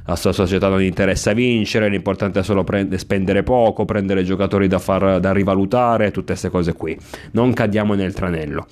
a 0.04 0.16
sua 0.16 0.32
società 0.32 0.68
non 0.68 0.82
interessa 0.82 1.32
vincere, 1.32 1.88
l'importante 1.88 2.40
è 2.40 2.42
solo 2.42 2.64
prendere, 2.64 2.98
spendere 2.98 3.42
poco, 3.42 3.84
prendere 3.84 4.24
giocatori 4.24 4.66
da, 4.66 4.78
far, 4.78 5.20
da 5.20 5.32
rivalutare, 5.32 6.10
tutte 6.10 6.32
queste 6.32 6.48
cose 6.48 6.72
qui. 6.72 6.96
Non 7.32 7.52
cadiamo 7.52 7.94
nel 7.94 8.12
tranello. 8.12 8.66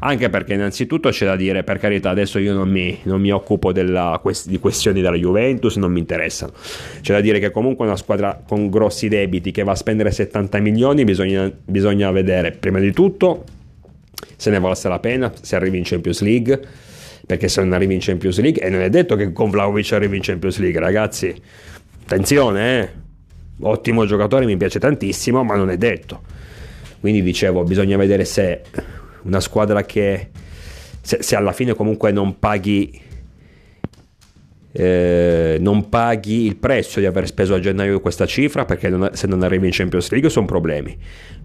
Anche 0.00 0.30
perché 0.30 0.54
innanzitutto 0.54 1.10
c'è 1.10 1.26
da 1.26 1.36
dire, 1.36 1.64
per 1.64 1.78
carità, 1.78 2.08
adesso 2.08 2.38
io 2.38 2.54
non 2.54 2.70
mi, 2.70 2.98
non 3.02 3.20
mi 3.20 3.30
occupo 3.30 3.72
della, 3.72 4.20
di 4.46 4.58
questioni 4.58 5.02
della 5.02 5.16
Juventus, 5.16 5.76
non 5.76 5.92
mi 5.92 5.98
interessano. 5.98 6.52
C'è 7.00 7.12
da 7.12 7.20
dire 7.20 7.38
che 7.38 7.50
comunque 7.50 7.84
una 7.84 7.96
squadra 7.96 8.42
con 8.46 8.70
grossi 8.70 9.08
debiti 9.08 9.50
che 9.50 9.62
va 9.62 9.72
a 9.72 9.76
spendere 9.76 10.10
70 10.10 10.58
milioni 10.60 11.04
bisogna, 11.04 11.50
bisogna 11.64 12.10
vedere 12.10 12.52
prima 12.52 12.78
di 12.78 12.92
tutto 12.92 13.44
se 14.36 14.50
ne 14.50 14.58
valse 14.58 14.88
la 14.88 14.98
pena, 14.98 15.32
se 15.40 15.56
arrivi 15.56 15.78
in 15.78 15.84
Champions 15.84 16.20
League 16.22 16.60
perché 17.26 17.48
se 17.48 17.60
non 17.60 17.72
arrivi 17.72 17.94
in 17.94 18.00
Champions 18.00 18.40
League 18.40 18.62
e 18.62 18.68
non 18.68 18.80
è 18.80 18.90
detto 18.90 19.16
che 19.16 19.32
con 19.32 19.50
Vlaovic 19.50 19.92
arrivi 19.92 20.16
in 20.16 20.22
Champions 20.22 20.58
League 20.58 20.80
ragazzi. 20.80 21.34
Attenzione 22.04 22.80
eh. 22.80 23.00
Ottimo 23.64 24.06
giocatore 24.06 24.44
mi 24.44 24.56
piace 24.56 24.78
tantissimo 24.78 25.44
ma 25.44 25.56
non 25.56 25.70
è 25.70 25.76
detto. 25.76 26.22
Quindi 27.00 27.22
dicevo 27.22 27.62
bisogna 27.64 27.96
vedere 27.96 28.24
se 28.24 28.62
una 29.22 29.40
squadra 29.40 29.84
che 29.84 30.30
se, 31.00 31.22
se 31.22 31.36
alla 31.36 31.52
fine 31.52 31.74
comunque 31.74 32.12
non 32.12 32.38
paghi 32.38 33.00
eh, 34.72 35.58
non 35.60 35.88
paghi 35.88 36.46
il 36.46 36.56
prezzo 36.56 36.98
di 36.98 37.06
aver 37.06 37.26
speso 37.26 37.54
a 37.54 37.60
gennaio 37.60 38.00
questa 38.00 38.24
cifra 38.24 38.64
perché 38.64 38.88
non, 38.88 39.10
se 39.12 39.26
non 39.26 39.42
arrivi 39.42 39.66
in 39.66 39.72
Champions 39.72 40.10
League 40.10 40.30
sono 40.30 40.46
problemi. 40.46 40.96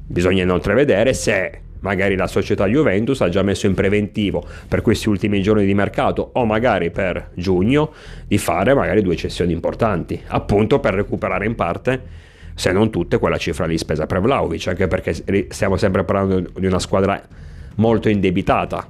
Bisogna 0.05 0.43
inoltre 0.43 0.73
vedere 0.73 1.13
se 1.13 1.61
magari 1.79 2.15
la 2.15 2.27
società 2.27 2.65
Juventus 2.65 3.21
ha 3.21 3.29
già 3.29 3.41
messo 3.41 3.67
in 3.67 3.73
preventivo 3.73 4.45
per 4.67 4.81
questi 4.81 5.09
ultimi 5.09 5.41
giorni 5.41 5.65
di 5.65 5.73
mercato 5.73 6.29
o 6.33 6.45
magari 6.45 6.91
per 6.91 7.31
giugno 7.35 7.93
di 8.27 8.37
fare 8.37 8.73
magari 8.73 9.01
due 9.01 9.15
cessioni 9.15 9.53
importanti, 9.53 10.21
appunto 10.27 10.79
per 10.79 10.93
recuperare 10.93 11.45
in 11.45 11.55
parte 11.55 12.25
se 12.55 12.71
non 12.71 12.89
tutte 12.89 13.19
quella 13.19 13.37
cifra 13.37 13.65
lì 13.65 13.77
spesa 13.77 14.07
per 14.07 14.19
Vlaovic, 14.19 14.67
anche 14.67 14.87
perché 14.87 15.13
stiamo 15.49 15.77
sempre 15.77 16.03
parlando 16.03 16.49
di 16.57 16.65
una 16.65 16.79
squadra 16.79 17.21
molto 17.75 18.09
indebitata 18.09 18.89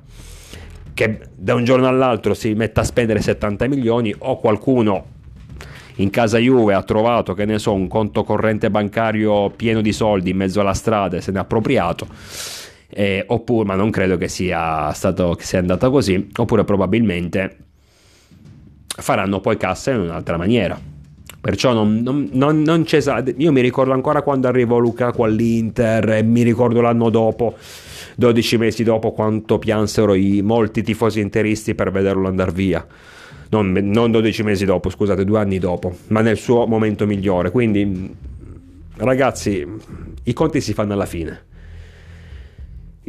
che 0.93 1.19
da 1.35 1.53
un 1.53 1.63
giorno 1.63 1.87
all'altro 1.87 2.33
si 2.33 2.53
mette 2.53 2.79
a 2.79 2.83
spendere 2.83 3.21
70 3.21 3.67
milioni 3.67 4.15
o 4.17 4.39
qualcuno 4.39 5.15
in 5.97 6.09
casa 6.09 6.37
Juve 6.37 6.73
ha 6.73 6.83
trovato, 6.83 7.33
che 7.33 7.45
ne 7.45 7.59
so, 7.59 7.73
un 7.73 7.87
conto 7.87 8.23
corrente 8.23 8.69
bancario 8.69 9.49
pieno 9.51 9.81
di 9.81 9.91
soldi 9.93 10.31
in 10.31 10.37
mezzo 10.37 10.59
alla 10.59 10.73
strada 10.73 11.17
e 11.17 11.21
se 11.21 11.31
ne 11.31 11.37
è 11.37 11.41
appropriato. 11.41 12.07
Eh, 12.89 13.23
oppure, 13.27 13.65
ma 13.65 13.75
non 13.75 13.89
credo 13.89 14.17
che 14.17 14.27
sia 14.27 14.91
stato 14.93 15.33
che 15.33 15.43
sia 15.43 15.59
andata 15.59 15.89
così, 15.89 16.29
oppure 16.35 16.63
probabilmente 16.63 17.57
faranno 18.87 19.39
poi 19.39 19.57
cassa 19.57 19.91
in 19.91 19.99
un'altra 19.99 20.37
maniera. 20.37 20.79
Perciò 21.39 21.71
non, 21.71 22.01
non, 22.01 22.29
non, 22.33 22.61
non 22.61 22.83
c'è. 22.83 22.99
Io 23.37 23.51
mi 23.51 23.61
ricordo 23.61 23.93
ancora 23.93 24.21
quando 24.21 24.47
arrivò 24.47 24.79
Lukaku 24.79 25.23
all'Inter 25.23 26.09
e 26.09 26.23
mi 26.23 26.41
ricordo 26.41 26.81
l'anno 26.81 27.09
dopo 27.09 27.55
12 28.15 28.57
mesi 28.57 28.83
dopo 28.83 29.11
quanto 29.11 29.59
piansero 29.59 30.13
i 30.13 30.41
molti 30.41 30.81
tifosi 30.81 31.21
interisti 31.21 31.75
per 31.75 31.91
vederlo 31.91 32.27
andare 32.27 32.51
via. 32.51 32.85
Non, 33.49 33.71
non 33.71 34.11
12 34.11 34.43
mesi 34.43 34.65
dopo, 34.65 34.89
scusate, 34.89 35.23
due 35.23 35.39
anni 35.39 35.57
dopo, 35.57 35.95
ma 36.07 36.19
nel 36.21 36.37
suo 36.37 36.65
momento 36.65 37.05
migliore. 37.05 37.49
Quindi, 37.51 38.13
ragazzi, 38.97 39.65
i 40.23 40.33
conti 40.33 40.59
si 40.59 40.73
fanno 40.73 40.93
alla 40.93 41.05
fine. 41.05 41.45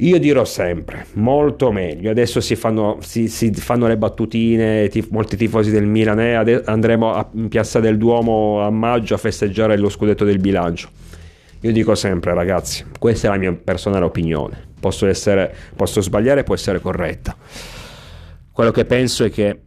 Io 0.01 0.19
dirò 0.19 0.45
sempre, 0.45 1.07
molto 1.15 1.73
meglio. 1.73 2.11
Adesso 2.11 2.41
si 2.41 2.57
fanno, 2.57 2.99
si, 3.01 3.29
si 3.29 3.53
fanno 3.53 3.87
le 3.87 3.97
battutine, 3.97 4.89
tif, 4.89 5.09
molti 5.11 5.37
tifosi 5.37 5.71
del 5.71 5.87
Milan, 5.87 6.21
eh, 6.21 6.63
andremo 6.65 7.15
a, 7.15 7.29
in 7.35 7.49
Piazza 7.49 7.81
del 7.81 7.99
Duomo 7.99 8.63
a 8.63 8.71
maggio 8.71 9.15
a 9.15 9.19
festeggiare 9.19 9.77
lo 9.77 9.89
scudetto 9.89 10.25
del 10.25 10.39
bilancio. 10.39 10.89
Io 11.63 11.73
dico 11.73 11.95
sempre, 11.95 12.35
ragazzi, 12.35 12.85
questa 12.99 13.27
è 13.29 13.31
la 13.31 13.37
mia 13.39 13.53
personale 13.53 14.05
opinione 14.05 14.67
posso, 14.79 15.07
essere, 15.07 15.55
posso 15.75 16.01
sbagliare, 16.01 16.43
può 16.43 16.55
essere 16.55 16.81
corretta. 16.81 17.37
Quello 18.51 18.71
che 18.71 18.85
penso 18.85 19.25
è 19.25 19.31
che 19.31 19.61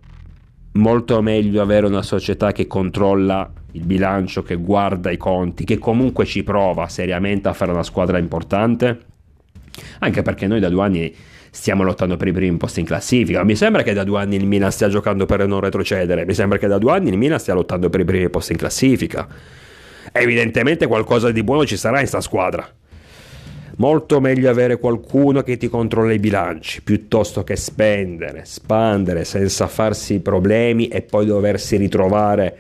molto 0.73 1.21
meglio 1.21 1.61
avere 1.61 1.85
una 1.85 2.01
società 2.01 2.51
che 2.51 2.67
controlla 2.67 3.51
il 3.73 3.85
bilancio, 3.85 4.43
che 4.43 4.55
guarda 4.55 5.11
i 5.11 5.17
conti, 5.17 5.63
che 5.63 5.77
comunque 5.77 6.25
ci 6.25 6.43
prova 6.43 6.87
seriamente 6.87 7.47
a 7.47 7.53
fare 7.53 7.71
una 7.71 7.83
squadra 7.83 8.17
importante, 8.17 9.05
anche 9.99 10.21
perché 10.21 10.47
noi 10.47 10.59
da 10.59 10.69
due 10.69 10.83
anni 10.83 11.15
stiamo 11.51 11.83
lottando 11.83 12.17
per 12.17 12.27
i 12.29 12.31
primi 12.31 12.57
posti 12.57 12.79
in 12.79 12.85
classifica. 12.85 13.43
Mi 13.43 13.55
sembra 13.55 13.83
che 13.83 13.93
da 13.93 14.03
due 14.03 14.19
anni 14.19 14.37
il 14.37 14.47
Milan 14.47 14.71
stia 14.71 14.87
giocando 14.87 15.25
per 15.25 15.45
non 15.45 15.59
retrocedere, 15.59 16.25
mi 16.25 16.33
sembra 16.33 16.57
che 16.57 16.67
da 16.67 16.77
due 16.77 16.93
anni 16.93 17.09
il 17.09 17.17
Milan 17.17 17.39
stia 17.39 17.53
lottando 17.53 17.89
per 17.89 17.99
i 17.99 18.05
primi 18.05 18.29
posti 18.29 18.53
in 18.53 18.57
classifica. 18.57 19.27
Evidentemente 20.11 20.87
qualcosa 20.87 21.31
di 21.31 21.43
buono 21.43 21.65
ci 21.65 21.77
sarà 21.77 21.99
in 21.99 22.07
sta 22.07 22.21
squadra. 22.21 22.67
Molto 23.77 24.19
meglio 24.19 24.49
avere 24.49 24.77
qualcuno 24.77 25.41
che 25.43 25.57
ti 25.57 25.67
controlla 25.67 26.13
i 26.13 26.19
bilanci 26.19 26.83
piuttosto 26.83 27.43
che 27.43 27.55
spendere, 27.55 28.41
spandere 28.45 29.23
senza 29.23 29.67
farsi 29.67 30.19
problemi 30.19 30.87
e 30.87 31.01
poi 31.01 31.25
doversi 31.25 31.77
ritrovare 31.77 32.57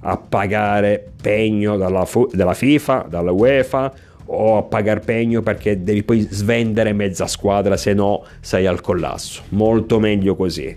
a 0.00 0.16
pagare 0.16 1.04
pegno 1.20 1.76
dalla, 1.76 2.06
dalla 2.32 2.54
FIFA, 2.54 3.06
dalla 3.08 3.32
UEFA 3.32 3.92
o 4.26 4.56
a 4.56 4.62
pagare 4.62 5.00
pegno 5.00 5.42
perché 5.42 5.82
devi 5.82 6.02
poi 6.02 6.20
svendere 6.20 6.92
mezza 6.92 7.26
squadra 7.26 7.76
se 7.76 7.94
no 7.94 8.24
sei 8.40 8.66
al 8.66 8.80
collasso. 8.80 9.42
Molto 9.50 9.98
meglio 9.98 10.34
così. 10.36 10.76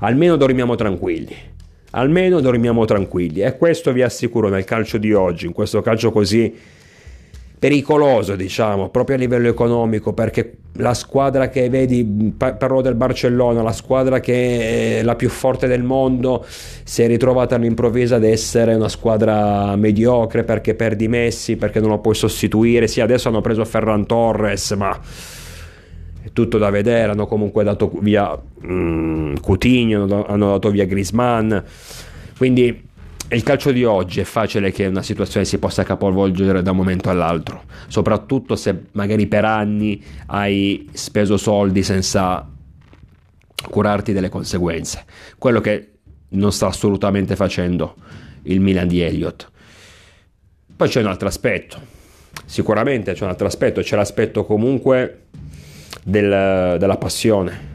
Almeno 0.00 0.36
dormiamo 0.36 0.74
tranquilli. 0.74 1.34
Almeno 1.90 2.40
dormiamo 2.40 2.84
tranquilli 2.84 3.42
e 3.42 3.56
questo 3.56 3.92
vi 3.92 4.02
assicuro 4.02 4.48
nel 4.48 4.64
calcio 4.64 4.96
di 4.96 5.12
oggi, 5.12 5.46
in 5.46 5.52
questo 5.52 5.82
calcio 5.82 6.10
così 6.10 6.54
pericoloso, 7.62 8.34
diciamo, 8.34 8.88
proprio 8.88 9.14
a 9.14 9.20
livello 9.20 9.46
economico, 9.46 10.12
perché 10.12 10.56
la 10.78 10.94
squadra 10.94 11.48
che 11.48 11.70
vedi, 11.70 12.34
parlo 12.36 12.80
del 12.80 12.96
Barcellona, 12.96 13.62
la 13.62 13.70
squadra 13.70 14.18
che 14.18 14.98
è 14.98 15.02
la 15.04 15.14
più 15.14 15.28
forte 15.28 15.68
del 15.68 15.84
mondo, 15.84 16.44
si 16.82 17.02
è 17.02 17.06
ritrovata 17.06 17.54
all'improvviso 17.54 18.16
ad 18.16 18.24
essere 18.24 18.74
una 18.74 18.88
squadra 18.88 19.76
mediocre 19.76 20.42
perché 20.42 20.74
perdi 20.74 21.06
Messi, 21.06 21.54
perché 21.54 21.78
non 21.78 21.90
lo 21.90 22.00
puoi 22.00 22.16
sostituire. 22.16 22.88
Sì, 22.88 23.00
adesso 23.00 23.28
hanno 23.28 23.42
preso 23.42 23.64
Ferran 23.64 24.06
Torres, 24.06 24.72
ma 24.72 24.98
è 26.20 26.32
tutto 26.32 26.58
da 26.58 26.68
vedere. 26.68 27.12
Hanno 27.12 27.28
comunque 27.28 27.62
dato 27.62 27.92
via 28.00 28.36
mm, 28.66 29.36
Coutinho, 29.40 30.26
hanno 30.26 30.50
dato 30.50 30.68
via 30.68 30.84
Grisman. 30.84 31.62
Quindi 32.36 32.90
il 33.32 33.42
calcio 33.42 33.72
di 33.72 33.84
oggi 33.84 34.20
è 34.20 34.24
facile 34.24 34.72
che 34.72 34.86
una 34.86 35.02
situazione 35.02 35.46
si 35.46 35.58
possa 35.58 35.84
capovolgere 35.84 36.62
da 36.62 36.72
un 36.72 36.76
momento 36.76 37.08
all'altro, 37.08 37.64
soprattutto 37.88 38.56
se 38.56 38.84
magari 38.92 39.26
per 39.26 39.44
anni 39.44 40.02
hai 40.26 40.88
speso 40.92 41.36
soldi 41.38 41.82
senza 41.82 42.46
curarti 43.70 44.12
delle 44.12 44.28
conseguenze. 44.28 45.04
Quello 45.38 45.60
che 45.60 45.88
non 46.30 46.52
sta 46.52 46.66
assolutamente 46.66 47.34
facendo 47.34 47.96
il 48.44 48.60
Milan 48.60 48.88
di 48.88 49.00
Elliott. 49.00 49.50
Poi 50.76 50.88
c'è 50.88 51.00
un 51.00 51.06
altro 51.06 51.28
aspetto, 51.28 51.80
sicuramente 52.44 53.14
c'è 53.14 53.22
un 53.24 53.30
altro 53.30 53.46
aspetto, 53.46 53.80
c'è 53.80 53.96
l'aspetto 53.96 54.44
comunque 54.44 55.26
del, 56.02 56.76
della 56.78 56.96
passione, 56.98 57.70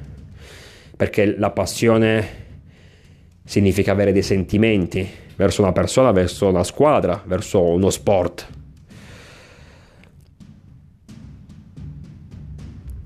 perché 0.95 1.37
la 1.37 1.51
passione 1.51 2.45
significa 3.43 3.93
avere 3.93 4.11
dei 4.11 4.23
sentimenti, 4.23 5.25
verso 5.37 5.61
una 5.61 5.71
persona, 5.71 6.11
verso 6.11 6.47
una 6.49 6.63
squadra, 6.63 7.21
verso 7.25 7.61
uno 7.61 7.89
sport. 7.89 8.47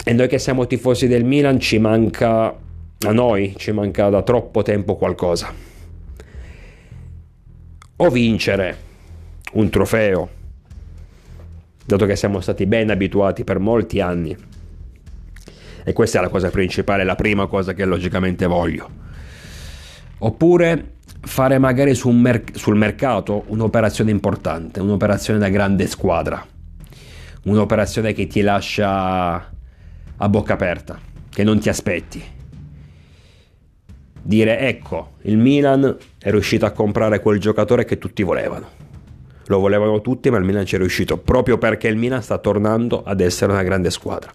E 0.03 0.13
noi 0.13 0.27
che 0.27 0.39
siamo 0.39 0.65
tifosi 0.65 1.07
del 1.07 1.25
Milan 1.25 1.59
ci 1.59 1.77
manca, 1.77 2.47
a 2.47 3.11
noi 3.11 3.53
ci 3.57 3.71
manca 3.71 4.09
da 4.09 4.23
troppo 4.23 4.61
tempo 4.63 4.95
qualcosa. 4.95 5.53
O 7.97 8.09
vincere 8.09 8.89
un 9.53 9.69
trofeo, 9.69 10.29
dato 11.85 12.05
che 12.05 12.15
siamo 12.15 12.39
stati 12.39 12.65
ben 12.65 12.89
abituati 12.89 13.43
per 13.43 13.59
molti 13.59 13.99
anni. 13.99 14.35
E 15.83 15.93
questa 15.93 16.19
è 16.19 16.21
la 16.21 16.29
cosa 16.29 16.49
principale, 16.49 17.03
la 17.03 17.15
prima 17.15 17.47
cosa 17.47 17.73
che 17.73 17.83
logicamente 17.85 18.45
voglio. 18.47 18.89
Oppure 20.19 20.99
fare 21.21 21.57
magari 21.59 21.93
sul, 21.95 22.15
mer- 22.15 22.55
sul 22.55 22.75
mercato 22.75 23.43
un'operazione 23.47 24.11
importante, 24.11 24.79
un'operazione 24.79 25.39
da 25.39 25.49
grande 25.49 25.87
squadra, 25.87 26.45
un'operazione 27.43 28.13
che 28.13 28.27
ti 28.27 28.41
lascia 28.41 29.49
a 30.17 30.29
bocca 30.29 30.53
aperta, 30.53 30.99
che 31.29 31.43
non 31.43 31.59
ti 31.59 31.69
aspetti. 31.69 32.23
Dire 34.23 34.59
ecco, 34.59 35.13
il 35.23 35.37
Milan 35.37 35.97
è 36.19 36.29
riuscito 36.29 36.65
a 36.65 36.71
comprare 36.71 37.19
quel 37.19 37.39
giocatore 37.39 37.85
che 37.85 37.97
tutti 37.97 38.21
volevano. 38.23 38.79
Lo 39.45 39.59
volevano 39.59 40.01
tutti, 40.01 40.29
ma 40.29 40.37
il 40.37 40.43
Milan 40.43 40.65
ci 40.65 40.75
è 40.75 40.77
riuscito 40.77 41.17
proprio 41.17 41.57
perché 41.57 41.87
il 41.87 41.97
Milan 41.97 42.21
sta 42.21 42.37
tornando 42.37 43.03
ad 43.03 43.19
essere 43.19 43.51
una 43.51 43.63
grande 43.63 43.89
squadra. 43.89 44.31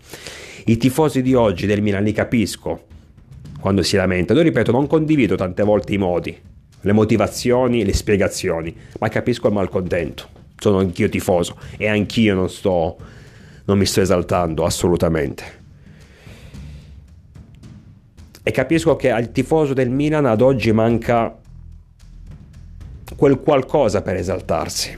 I 0.67 0.77
tifosi 0.77 1.23
di 1.23 1.35
oggi 1.35 1.67
del 1.67 1.83
Milan 1.83 2.03
li 2.03 2.13
capisco 2.13 2.87
quando 3.61 3.83
si 3.83 3.97
lamentano. 3.97 4.41
Io 4.41 4.47
ripeto, 4.47 4.73
non 4.73 4.89
condivido 4.89 5.37
tante 5.37 5.63
volte 5.63 5.95
i 5.95 5.99
modi, 5.99 6.37
le 6.87 6.93
motivazioni, 6.93 7.85
le 7.85 7.93
spiegazioni, 7.93 8.75
ma 9.01 9.09
capisco 9.09 9.49
il 9.49 9.55
malcontento. 9.55 10.29
Sono 10.57 10.79
anch'io 10.79 11.09
tifoso 11.09 11.57
e 11.77 11.89
anch'io 11.89 12.35
non 12.35 12.49
sto 12.49 12.97
non 13.65 13.77
mi 13.77 13.85
sto 13.85 14.01
esaltando 14.01 14.65
assolutamente. 14.65 15.65
E 18.45 18.51
capisco 18.53 18.95
che 18.95 19.11
al 19.11 19.33
tifoso 19.33 19.75
del 19.75 19.91
Milan 19.91 20.27
ad 20.27 20.41
oggi 20.41 20.71
manca 20.71 21.37
quel 23.17 23.41
qualcosa 23.41 24.03
per 24.03 24.15
esaltarsi, 24.15 24.97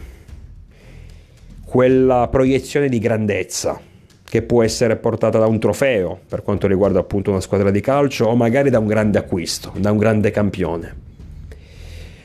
quella 1.64 2.28
proiezione 2.30 2.90
di 2.90 2.98
grandezza 2.98 3.80
che 4.22 4.42
può 4.42 4.62
essere 4.62 4.96
portata 4.96 5.38
da 5.38 5.46
un 5.46 5.58
trofeo 5.58 6.20
per 6.28 6.42
quanto 6.42 6.66
riguarda 6.66 6.98
appunto 6.98 7.30
una 7.30 7.40
squadra 7.40 7.70
di 7.70 7.80
calcio 7.80 8.26
o 8.26 8.36
magari 8.36 8.68
da 8.68 8.78
un 8.78 8.86
grande 8.86 9.16
acquisto, 9.16 9.72
da 9.78 9.90
un 9.90 9.96
grande 9.96 10.30
campione. 10.30 11.07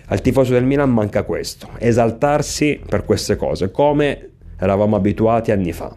Al 0.08 0.22
tifoso 0.22 0.54
del 0.54 0.66
Milan 0.66 0.92
manca 0.92 1.24
questo, 1.24 1.70
esaltarsi 1.78 2.82
per 2.86 3.06
queste 3.06 3.36
cose, 3.36 3.72
come 3.72 4.32
eravamo 4.58 4.96
abituati 4.96 5.52
anni 5.52 5.72
fa. 5.72 5.96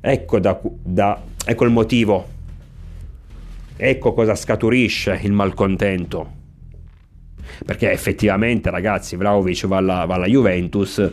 Ecco, 0.00 0.38
da, 0.38 0.60
da, 0.62 1.22
ecco 1.44 1.64
il 1.64 1.70
motivo, 1.70 2.28
ecco 3.76 4.12
cosa 4.12 4.34
scaturisce 4.34 5.18
il 5.22 5.32
malcontento 5.32 6.42
perché 7.64 7.90
effettivamente 7.90 8.70
ragazzi 8.70 9.16
Vlaovic 9.16 9.66
va 9.66 9.76
alla, 9.78 10.04
va 10.06 10.14
alla 10.14 10.26
Juventus 10.26 11.12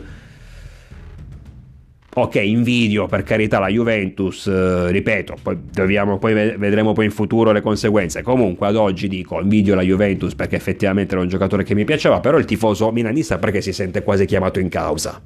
ok 2.14 2.34
invidio 2.36 3.06
per 3.06 3.22
carità 3.22 3.58
la 3.58 3.68
Juventus 3.68 4.46
eh, 4.46 4.90
ripeto 4.90 5.36
poi, 5.42 5.58
dobbiamo, 5.72 6.18
poi 6.18 6.34
vedremo 6.34 6.92
poi 6.92 7.06
in 7.06 7.10
futuro 7.10 7.52
le 7.52 7.62
conseguenze 7.62 8.22
comunque 8.22 8.66
ad 8.66 8.76
oggi 8.76 9.08
dico 9.08 9.40
invidio 9.40 9.74
la 9.74 9.82
Juventus 9.82 10.34
perché 10.34 10.56
effettivamente 10.56 11.14
era 11.14 11.22
un 11.22 11.28
giocatore 11.28 11.64
che 11.64 11.74
mi 11.74 11.84
piaceva 11.84 12.20
però 12.20 12.36
il 12.36 12.44
tifoso 12.44 12.92
milanista 12.92 13.38
perché 13.38 13.62
si 13.62 13.72
sente 13.72 14.02
quasi 14.02 14.26
chiamato 14.26 14.60
in 14.60 14.68
causa 14.68 15.22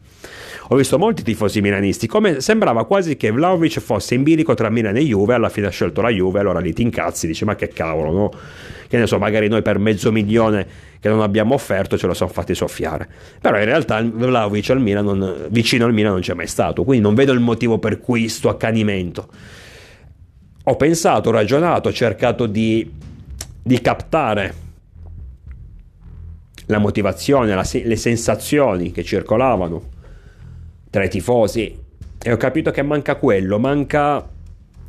ho 0.71 0.75
visto 0.75 0.99
molti 0.99 1.23
tifosi 1.23 1.61
milanisti, 1.61 2.09
come 2.09 2.41
sembrava 2.41 2.87
quasi 2.87 3.17
che 3.17 3.31
Vlaovic 3.31 3.79
fosse 3.79 4.17
in 4.17 4.25
bilico 4.25 4.55
tra 4.55 4.69
Milan 4.69 4.97
e 4.97 5.03
Juve, 5.03 5.35
alla 5.35 5.49
fine 5.49 5.69
ha 5.69 5.71
scelto 5.71 6.01
la 6.01 6.09
Juve, 6.09 6.41
allora 6.41 6.59
lì 6.59 6.73
ti 6.73 6.83
incazzi, 6.83 7.29
dici 7.29 7.45
ma 7.45 7.55
che 7.55 7.69
cavolo, 7.69 8.11
no? 8.11 8.31
Che 8.89 8.99
ne 8.99 9.07
so, 9.07 9.19
magari 9.19 9.49
noi 9.49 9.63
per 9.63 9.79
mezzo 9.79 10.13
milione 10.13 10.67
che 11.01 11.09
non 11.09 11.21
abbiamo 11.21 11.55
offerto 11.55 11.99
ce 11.99 12.07
lo 12.07 12.15
siamo 12.15 12.33
fatti 12.33 12.55
soffiare. 12.55 13.09
Però 13.41 13.59
in 13.59 13.65
realtà 13.65 14.03
Vlaovic 14.03 14.71
al 14.71 14.81
Milan 14.81 15.05
non, 15.05 15.47
vicino 15.51 15.85
al 15.85 15.93
Milan 15.93 16.13
non 16.13 16.21
c'è 16.21 16.35
mai 16.35 16.47
stato, 16.47 16.85
quindi 16.85 17.05
non 17.05 17.15
vedo 17.15 17.33
il 17.33 17.41
motivo 17.41 17.79
per 17.79 18.01
cui 18.01 18.29
sto 18.29 18.49
accanimento. 18.49 19.29
Ho 20.65 20.77
pensato, 20.77 21.29
ho 21.29 21.33
ragionato, 21.33 21.89
ho 21.89 21.93
cercato 21.93 22.47
di, 22.47 22.91
di 23.63 23.81
captare 23.81 24.65
la 26.67 26.79
motivazione, 26.79 27.55
la, 27.55 27.65
le 27.73 27.97
sensazioni 27.97 28.91
che 28.91 29.05
circolavano 29.05 29.95
tra 30.91 31.05
i 31.05 31.09
tifosi 31.09 31.85
e 32.21 32.33
ho 32.33 32.37
capito 32.37 32.71
che 32.71 32.83
manca 32.83 33.17
quello, 33.17 33.59
manca 33.59 34.29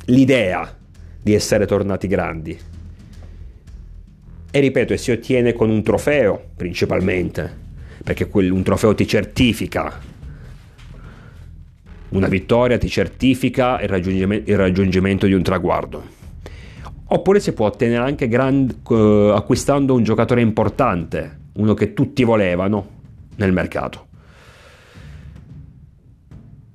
l'idea 0.06 0.76
di 1.22 1.34
essere 1.34 1.66
tornati 1.66 2.08
grandi. 2.08 2.58
E 4.50 4.60
ripeto, 4.60 4.94
e 4.94 4.96
si 4.96 5.10
ottiene 5.10 5.52
con 5.52 5.68
un 5.68 5.82
trofeo 5.82 6.42
principalmente, 6.56 7.52
perché 8.02 8.28
un 8.32 8.62
trofeo 8.62 8.94
ti 8.94 9.06
certifica. 9.06 10.00
Una 12.10 12.28
vittoria 12.28 12.78
ti 12.78 12.88
certifica 12.88 13.78
il 13.82 13.88
raggiungimento, 13.88 14.50
il 14.50 14.56
raggiungimento 14.56 15.26
di 15.26 15.34
un 15.34 15.42
traguardo. 15.42 16.16
Oppure 17.10 17.40
si 17.40 17.52
può 17.52 17.66
ottenere 17.66 18.02
anche 18.02 18.28
grand, 18.28 18.78
uh, 18.88 18.94
acquistando 19.34 19.94
un 19.94 20.02
giocatore 20.02 20.40
importante, 20.40 21.38
uno 21.54 21.74
che 21.74 21.92
tutti 21.92 22.24
volevano 22.24 22.96
nel 23.36 23.52
mercato. 23.52 24.06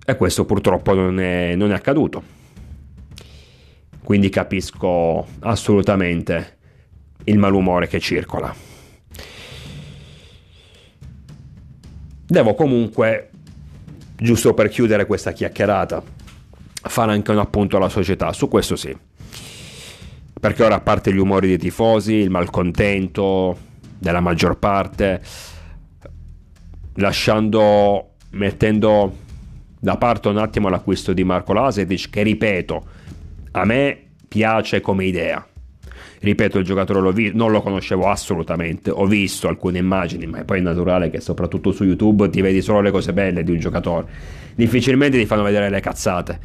E 0.06 0.16
questo 0.16 0.46
purtroppo 0.46 0.94
non 0.94 1.20
è, 1.20 1.56
non 1.56 1.72
è 1.72 1.76
accaduto. 1.76 2.22
Quindi 4.04 4.30
capisco 4.30 5.26
assolutamente 5.40 6.58
il 7.26 7.38
malumore 7.38 7.88
che 7.88 8.00
circola. 8.00 8.54
Devo 12.26 12.56
comunque, 12.56 13.30
giusto 14.16 14.54
per 14.54 14.70
chiudere 14.70 15.06
questa 15.06 15.32
chiacchierata, 15.32 16.02
fare 16.82 17.12
anche 17.12 17.32
un 17.32 17.40
appunto 17.40 17.78
alla 17.78 17.90
società, 17.90 18.34
su 18.34 18.48
questo 18.48 18.76
sì. 18.76 18.96
Perché 20.40 20.64
ora 20.64 20.76
a 20.76 20.82
parte 20.82 21.14
gli 21.14 21.20
umori 21.20 21.48
dei 21.48 21.58
tifosi, 21.58 22.14
il 22.14 22.30
malcontento 22.30 23.58
della 23.98 24.20
maggior 24.20 24.58
parte, 24.58 25.22
lasciando, 26.96 28.16
mettendo 28.32 29.18
da 29.80 29.98
parte 29.98 30.30
un 30.30 30.38
attimo 30.38 30.70
l'acquisto 30.70 31.14
di 31.14 31.24
Marco 31.24 31.54
Lasetic 31.54 32.10
che 32.10 32.24
ripeto 32.24 32.88
a 33.52 33.66
me 33.66 34.12
piace 34.28 34.82
come 34.82 35.06
idea 35.06 35.46
ripeto 36.20 36.60
il 36.60 36.66
giocatore 36.66 37.00
lo 37.00 37.12
vi- 37.12 37.32
non 37.34 37.52
lo 37.52 37.62
conoscevo 37.62 38.10
assolutamente 38.10 38.90
ho 38.90 39.06
visto 39.06 39.48
alcune 39.48 39.80
immagini 39.80 40.26
ma 40.26 40.40
è 40.40 40.44
poi 40.44 40.62
naturale 40.62 41.10
che 41.10 41.20
soprattutto 41.20 41.72
su 41.72 41.84
youtube 41.84 42.30
ti 42.30 42.42
vedi 42.42 42.62
solo 42.62 42.82
le 42.82 42.92
cose 42.92 43.14
belle 43.14 43.44
di 43.44 43.52
un 43.52 43.60
giocatore. 43.60 44.06
Difficilmente 44.56 45.18
ti 45.18 45.26
fanno 45.26 45.44
vedere 45.44 45.70
le 45.70 45.80
cazzate. 45.80 46.40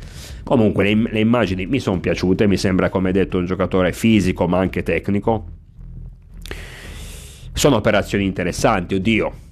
Comunque 0.45 0.85
le, 0.85 1.11
le 1.11 1.21
immagini 1.21 1.67
mi 1.67 1.79
sono 1.79 2.01
piaciute 2.01 2.47
mi 2.47 2.57
sembra 2.57 2.89
come 2.89 3.13
detto 3.13 3.39
un 3.39 3.47
giocatore 3.47 3.93
fisico 3.93 4.47
ma 4.47 4.59
anche 4.59 4.83
tecnico. 4.83 5.47
Sono 7.53 7.77
operazioni 7.77 8.25
interessanti 8.25 8.95
oddio. 8.95 9.47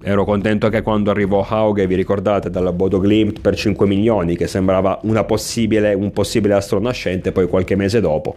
Ero 0.00 0.24
contento 0.24 0.68
che 0.68 0.82
quando 0.82 1.10
arrivò 1.10 1.44
Hauge, 1.46 1.88
vi 1.88 1.96
ricordate, 1.96 2.50
dalla 2.50 2.72
Bodo 2.72 3.02
Glimt 3.02 3.40
per 3.40 3.56
5 3.56 3.84
milioni, 3.84 4.36
che 4.36 4.46
sembrava 4.46 5.00
possibile, 5.26 5.92
un 5.92 6.12
possibile 6.12 6.54
astronascente, 6.54 7.32
poi 7.32 7.48
qualche 7.48 7.74
mese 7.74 8.00
dopo 8.00 8.36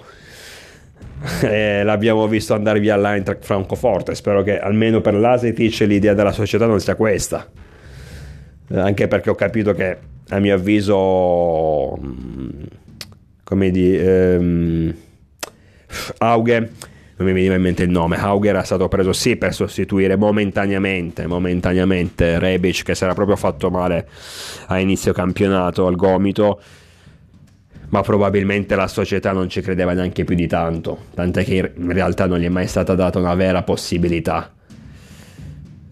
eh, 1.41 1.84
l'abbiamo 1.84 2.27
visto 2.27 2.53
andare 2.53 2.79
via 2.79 2.95
all'Eintracht 2.95 3.43
Francoforte. 3.43 4.15
Spero 4.15 4.43
che 4.43 4.60
almeno 4.60 5.01
per 5.01 5.13
l'Asetic 5.13 5.79
l'idea 5.81 6.13
della 6.13 6.31
società 6.31 6.65
non 6.65 6.79
sia 6.79 6.95
questa. 6.95 7.47
Eh, 8.69 8.79
anche 8.79 9.07
perché 9.07 9.29
ho 9.29 9.36
capito 9.36 9.73
che, 9.73 9.97
a 10.29 10.39
mio 10.39 10.55
avviso, 10.55 11.97
mm, 11.97 12.63
come 13.43 13.71
di... 13.71 13.97
Ehm, 13.97 14.95
Hauge 16.19 16.71
non 17.17 17.27
mi 17.27 17.34
veniva 17.34 17.55
in 17.55 17.62
mente 17.62 17.84
il 17.84 17.89
nome, 17.89 18.17
Hauger 18.17 18.55
era 18.55 18.63
stato 18.63 18.88
preso 18.88 19.13
sì 19.13 19.36
per 19.36 19.53
sostituire 19.53 20.15
momentaneamente, 20.15 21.27
momentaneamente 21.27 22.39
Rebic 22.39 22.84
che 22.84 22.95
si 22.95 23.03
era 23.03 23.13
proprio 23.13 23.36
fatto 23.36 23.69
male 23.69 24.07
a 24.67 24.79
inizio 24.79 25.13
campionato 25.13 25.86
al 25.86 25.95
gomito, 25.95 26.60
ma 27.91 28.01
probabilmente 28.01 28.75
la 28.75 28.88
società 28.88 29.34
non 29.34 29.49
ci 29.49 29.62
credeva 29.62 29.93
neanche 29.93 30.23
più 30.23 30.36
di 30.36 30.47
tanto, 30.47 30.97
tant'è 31.13 31.43
che 31.43 31.73
in 31.75 31.91
realtà 31.91 32.25
non 32.25 32.39
gli 32.39 32.45
è 32.45 32.49
mai 32.49 32.67
stata 32.67 32.95
data 32.95 33.19
una 33.19 33.36
vera 33.36 33.63
possibilità. 33.63 34.54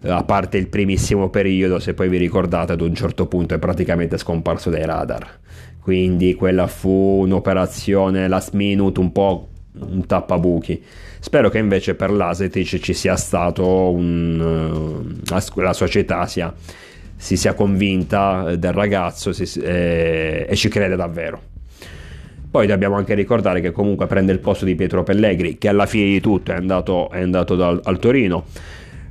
A 0.02 0.24
parte 0.24 0.56
il 0.56 0.68
primissimo 0.68 1.28
periodo, 1.28 1.78
se 1.78 1.92
poi 1.92 2.08
vi 2.08 2.16
ricordate, 2.16 2.72
ad 2.72 2.80
un 2.80 2.94
certo 2.94 3.26
punto 3.26 3.54
è 3.54 3.58
praticamente 3.58 4.16
scomparso 4.16 4.70
dai 4.70 4.86
radar. 4.86 5.28
Quindi 5.78 6.34
quella 6.34 6.66
fu 6.68 7.20
un'operazione 7.22 8.26
last 8.28 8.54
minute 8.54 8.98
un 8.98 9.12
po' 9.12 9.48
un 9.78 10.06
tappabuchi. 10.06 10.82
Spero 11.18 11.50
che 11.50 11.58
invece 11.58 11.94
per 11.94 12.10
l'Asetic 12.10 12.78
ci 12.78 12.94
sia 12.94 13.16
stato 13.16 13.90
un... 13.90 15.20
Uh, 15.26 15.60
la 15.60 15.74
società 15.74 16.26
sia, 16.26 16.50
si 17.14 17.36
sia 17.36 17.52
convinta 17.52 18.56
del 18.56 18.72
ragazzo 18.72 19.34
si, 19.34 19.60
eh, 19.60 20.46
e 20.48 20.56
ci 20.56 20.70
crede 20.70 20.96
davvero. 20.96 21.48
Poi 22.50 22.66
dobbiamo 22.66 22.96
anche 22.96 23.14
ricordare 23.14 23.60
che 23.60 23.70
comunque 23.70 24.06
prende 24.06 24.32
il 24.32 24.40
posto 24.40 24.64
di 24.64 24.74
Pietro 24.74 25.04
Pellegri, 25.04 25.56
che 25.56 25.68
alla 25.68 25.86
fine 25.86 26.06
di 26.06 26.20
tutto 26.20 26.50
è 26.50 26.56
andato, 26.56 27.08
è 27.10 27.20
andato 27.20 27.54
dal, 27.54 27.80
al 27.84 27.98
Torino. 27.98 28.44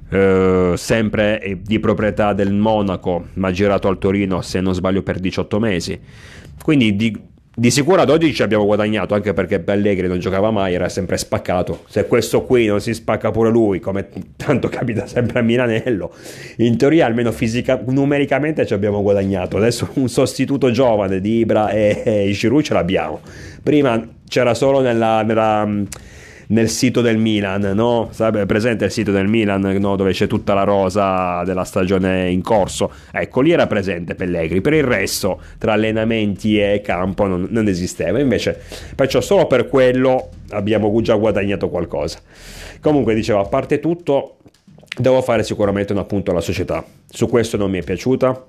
Uh, 0.10 0.76
sempre 0.76 1.60
di 1.62 1.80
proprietà 1.80 2.34
del 2.34 2.52
Monaco, 2.52 3.28
ma 3.36 3.52
girato 3.52 3.88
al 3.88 4.00
Torino 4.00 4.42
se 4.42 4.60
non 4.60 4.74
sbaglio 4.74 5.04
per 5.04 5.20
18 5.20 5.60
mesi. 5.60 6.00
Quindi 6.62 6.96
di, 6.96 7.16
di 7.60 7.72
sicuro 7.72 8.02
ad 8.02 8.10
oggi 8.10 8.34
ci 8.34 8.42
abbiamo 8.42 8.64
guadagnato 8.64 9.16
anche 9.16 9.34
perché 9.34 9.60
Pellegrini 9.60 10.08
non 10.08 10.20
giocava 10.20 10.50
mai, 10.50 10.74
era 10.74 10.88
sempre 10.88 11.18
spaccato. 11.18 11.84
Se 11.90 12.08
questo 12.08 12.44
qui 12.44 12.68
non 12.68 12.80
si 12.80 12.94
spacca 12.94 13.32
pure 13.32 13.50
lui, 13.50 13.82
come 13.82 14.08
tanto 14.38 14.70
capita 14.70 15.06
sempre 15.06 15.40
a 15.40 15.42
Milanello, 15.42 16.14
in 16.58 16.78
teoria 16.78 17.06
almeno 17.06 17.34
fisica, 17.34 17.78
numericamente 17.86 18.66
ci 18.66 18.74
abbiamo 18.74 19.02
guadagnato. 19.02 19.58
Adesso 19.58 19.90
un 19.96 20.08
sostituto 20.08 20.72
giovane 20.72 21.20
di 21.20 21.40
Ibra 21.40 21.70
e, 21.70 22.02
e 22.06 22.32
Giroud 22.32 22.64
ce 22.64 22.74
l'abbiamo. 22.74 23.20
Prima 23.62 24.08
c'era 24.26 24.54
solo 24.54 24.80
nella, 24.80 25.22
nella 25.24 25.68
nel 26.52 26.70
sito 26.70 27.02
del 27.02 27.18
Milan, 27.18 27.62
no? 27.76 28.10
Sarebbe 28.12 28.46
presente 28.46 28.86
il 28.86 28.92
sito 28.92 29.12
del 29.12 29.28
Milan 29.28 29.62
no? 29.62 29.96
dove 29.96 30.12
c'è 30.12 30.28
tutta 30.28 30.54
la 30.54 30.64
rosa 30.64 31.44
della 31.44 31.64
stagione 31.64 32.30
in 32.30 32.42
corso. 32.42 32.92
Ecco, 33.12 33.42
lì 33.42 33.52
era 33.52 33.68
presente 33.68 34.16
Pellegrini. 34.16 34.62
Per 34.62 34.74
il 34.74 34.84
resto, 34.84 35.42
tra 35.58 35.74
allenamenti 35.74 36.60
e 36.60 36.82
campo 36.84 37.28
non, 37.28 37.48
non 37.50 37.68
esisteva. 37.68 38.20
Invece, 38.20 38.60
perciò 38.96 39.22
solo 39.22 39.46
per 39.46 39.68
quello 39.68 40.30
abbiamo 40.50 41.00
già 41.02 41.16
guadagnato 41.16 41.70
qualcosa. 41.70 42.20
Comunque, 42.82 43.14
dicevo, 43.14 43.40
a 43.40 43.48
parte 43.48 43.80
tutto, 43.80 44.38
devo 44.98 45.22
fare 45.22 45.44
sicuramente 45.44 45.94
un 45.94 46.00
appunto 46.00 46.32
alla 46.32 46.42
società. 46.42 46.84
Su 47.08 47.28
questo 47.28 47.58
non 47.58 47.70
mi 47.70 47.78
è 47.80 47.84
piaciuta 47.84 48.46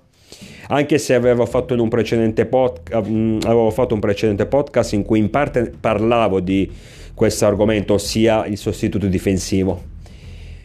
anche 0.69 0.99
se 0.99 1.15
avevo 1.15 1.47
fatto, 1.47 1.75
un 1.75 1.89
precedente 1.89 2.47
pod- 2.47 2.81
mm, 2.95 3.41
avevo 3.43 3.71
fatto 3.71 3.95
un 3.95 4.01
precedente 4.01 4.47
podcast 4.47 4.93
in 4.93 5.03
cui 5.03 5.19
in 5.19 5.29
parte 5.29 5.73
parlavo 5.81 6.39
di 6.39 6.71
questo 7.14 7.46
argomento, 7.46 7.94
ossia 7.94 8.46
il 8.46 8.59
sostituto 8.59 9.07
difensivo. 9.07 9.83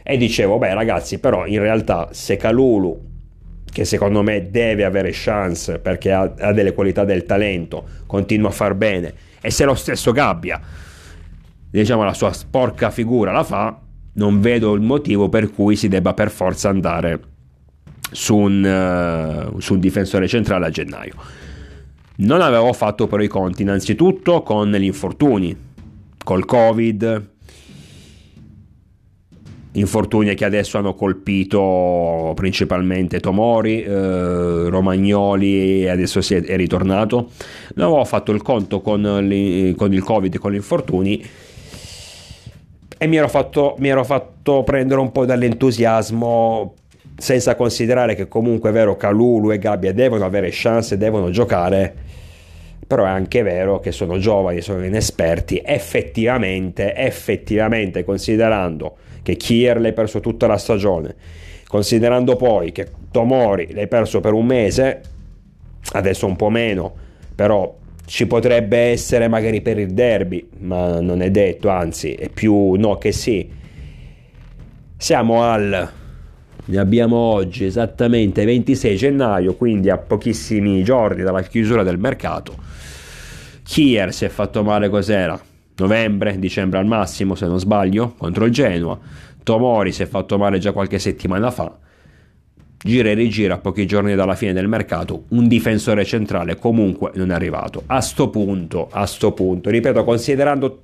E 0.02 0.16
dicevo, 0.16 0.58
beh 0.58 0.74
ragazzi, 0.74 1.18
però 1.18 1.46
in 1.46 1.60
realtà 1.60 2.08
se 2.12 2.36
Calulu, 2.36 3.04
che 3.70 3.84
secondo 3.84 4.22
me 4.22 4.50
deve 4.50 4.84
avere 4.84 5.10
chance 5.12 5.78
perché 5.78 6.12
ha, 6.12 6.32
ha 6.38 6.52
delle 6.52 6.72
qualità 6.72 7.04
del 7.04 7.24
talento, 7.24 7.84
continua 8.06 8.48
a 8.48 8.52
far 8.52 8.74
bene, 8.74 9.12
e 9.40 9.50
se 9.50 9.64
lo 9.64 9.74
stesso 9.74 10.12
Gabbia, 10.12 10.60
diciamo 11.70 12.04
la 12.04 12.14
sua 12.14 12.32
sporca 12.32 12.90
figura 12.90 13.32
la 13.32 13.44
fa, 13.44 13.78
non 14.14 14.40
vedo 14.40 14.72
il 14.74 14.80
motivo 14.80 15.28
per 15.28 15.50
cui 15.50 15.76
si 15.76 15.88
debba 15.88 16.14
per 16.14 16.30
forza 16.30 16.68
andare 16.68 17.20
su 18.10 18.36
un, 18.36 19.50
uh, 19.52 19.60
su 19.60 19.74
un 19.74 19.80
difensore 19.80 20.26
centrale 20.28 20.66
a 20.66 20.70
gennaio. 20.70 21.14
Non 22.18 22.40
avevo 22.40 22.72
fatto 22.72 23.06
però 23.08 23.22
i 23.22 23.28
conti 23.28 23.62
innanzitutto 23.62 24.42
con 24.42 24.70
gli 24.70 24.84
infortuni, 24.84 25.54
col 26.26 26.44
Covid 26.44 27.34
infortuni 29.74 30.34
che 30.34 30.44
adesso 30.44 30.76
hanno 30.76 30.94
colpito 30.94 32.32
principalmente 32.34 33.20
Tomori, 33.20 33.82
eh, 33.82 34.68
Romagnoli 34.68 35.88
adesso 35.88 36.18
è, 36.18 36.42
è, 36.42 36.56
ritornato. 36.56 37.30
Non 37.74 37.86
avevo 37.86 38.04
fatto 38.04 38.32
il 38.32 38.42
conto 38.42 38.80
con, 38.80 39.02
li, 39.22 39.72
con 39.76 39.92
il 39.92 40.02
Covid 40.02 40.34
e 40.34 40.38
con 40.38 40.50
gli 40.50 40.56
infortuni 40.56 41.24
e 42.98 43.06
mi 43.06 43.16
ero, 43.16 43.28
fatto, 43.28 43.76
mi 43.78 43.88
ero 43.88 44.02
fatto 44.02 44.64
prendere 44.64 45.00
un 45.00 45.12
po' 45.12 45.24
dall'entusiasmo 45.24 46.74
senza 47.16 47.54
considerare 47.54 48.16
che 48.16 48.26
comunque 48.26 48.70
è 48.70 48.72
vero 48.72 48.96
Calulu 48.96 49.52
e 49.52 49.58
Gabbia 49.58 49.92
devono 49.92 50.24
avere 50.24 50.48
chance, 50.50 50.96
devono 50.96 51.30
giocare, 51.30 51.94
però 52.86 53.04
è 53.04 53.08
anche 53.08 53.42
vero 53.42 53.80
che 53.80 53.92
sono 53.92 54.18
giovani, 54.18 54.60
sono 54.60 54.84
inesperti, 54.84 55.60
effettivamente, 55.64 56.94
effettivamente 56.94 58.04
considerando 58.04 58.96
che 59.22 59.36
Kier 59.36 59.80
l'hai 59.80 59.92
perso 59.92 60.20
tutta 60.20 60.46
la 60.46 60.56
stagione, 60.56 61.14
considerando 61.66 62.36
poi 62.36 62.70
che 62.72 62.88
Tomori 63.10 63.72
l'hai 63.72 63.88
perso 63.88 64.20
per 64.20 64.32
un 64.32 64.46
mese, 64.46 65.00
adesso 65.92 66.26
un 66.26 66.36
po' 66.36 66.48
meno, 66.48 66.94
però 67.34 67.74
ci 68.06 68.26
potrebbe 68.26 68.78
essere 68.78 69.26
magari 69.26 69.60
per 69.60 69.78
il 69.78 69.92
derby, 69.92 70.48
ma 70.58 71.00
non 71.00 71.22
è 71.22 71.30
detto, 71.30 71.68
anzi 71.68 72.12
è 72.12 72.28
più 72.28 72.74
no 72.74 72.96
che 72.98 73.10
sì. 73.10 73.50
Siamo 74.96 75.42
al 75.42 75.90
ne 76.66 76.78
abbiamo 76.78 77.16
oggi 77.16 77.64
esattamente 77.64 78.44
26 78.44 78.96
gennaio, 78.96 79.54
quindi 79.54 79.90
a 79.90 79.98
pochissimi 79.98 80.82
giorni 80.84 81.22
dalla 81.22 81.42
chiusura 81.42 81.82
del 81.82 81.98
mercato. 81.98 82.54
Kier 83.62 84.12
si 84.12 84.24
è 84.24 84.28
fatto 84.28 84.62
male 84.62 84.88
cos'era? 84.88 85.40
Novembre, 85.78 86.38
dicembre 86.38 86.78
al 86.78 86.86
massimo, 86.86 87.34
se 87.34 87.46
non 87.46 87.58
sbaglio, 87.58 88.14
contro 88.16 88.44
il 88.44 88.52
Genoa. 88.52 88.98
Tomori 89.42 89.92
si 89.92 90.02
è 90.02 90.06
fatto 90.06 90.38
male 90.38 90.58
già 90.58 90.72
qualche 90.72 90.98
settimana 90.98 91.50
fa 91.50 91.78
gira 92.86 93.10
e 93.10 93.14
rigira 93.14 93.58
pochi 93.58 93.84
giorni 93.84 94.14
dalla 94.14 94.36
fine 94.36 94.52
del 94.52 94.68
mercato, 94.68 95.24
un 95.30 95.48
difensore 95.48 96.04
centrale 96.04 96.56
comunque 96.56 97.10
non 97.14 97.30
è 97.30 97.34
arrivato. 97.34 97.82
A 97.86 98.00
sto 98.00 98.30
punto, 98.30 98.88
a 98.90 99.06
sto 99.06 99.32
punto, 99.32 99.70
ripeto, 99.70 100.04
considerando 100.04 100.82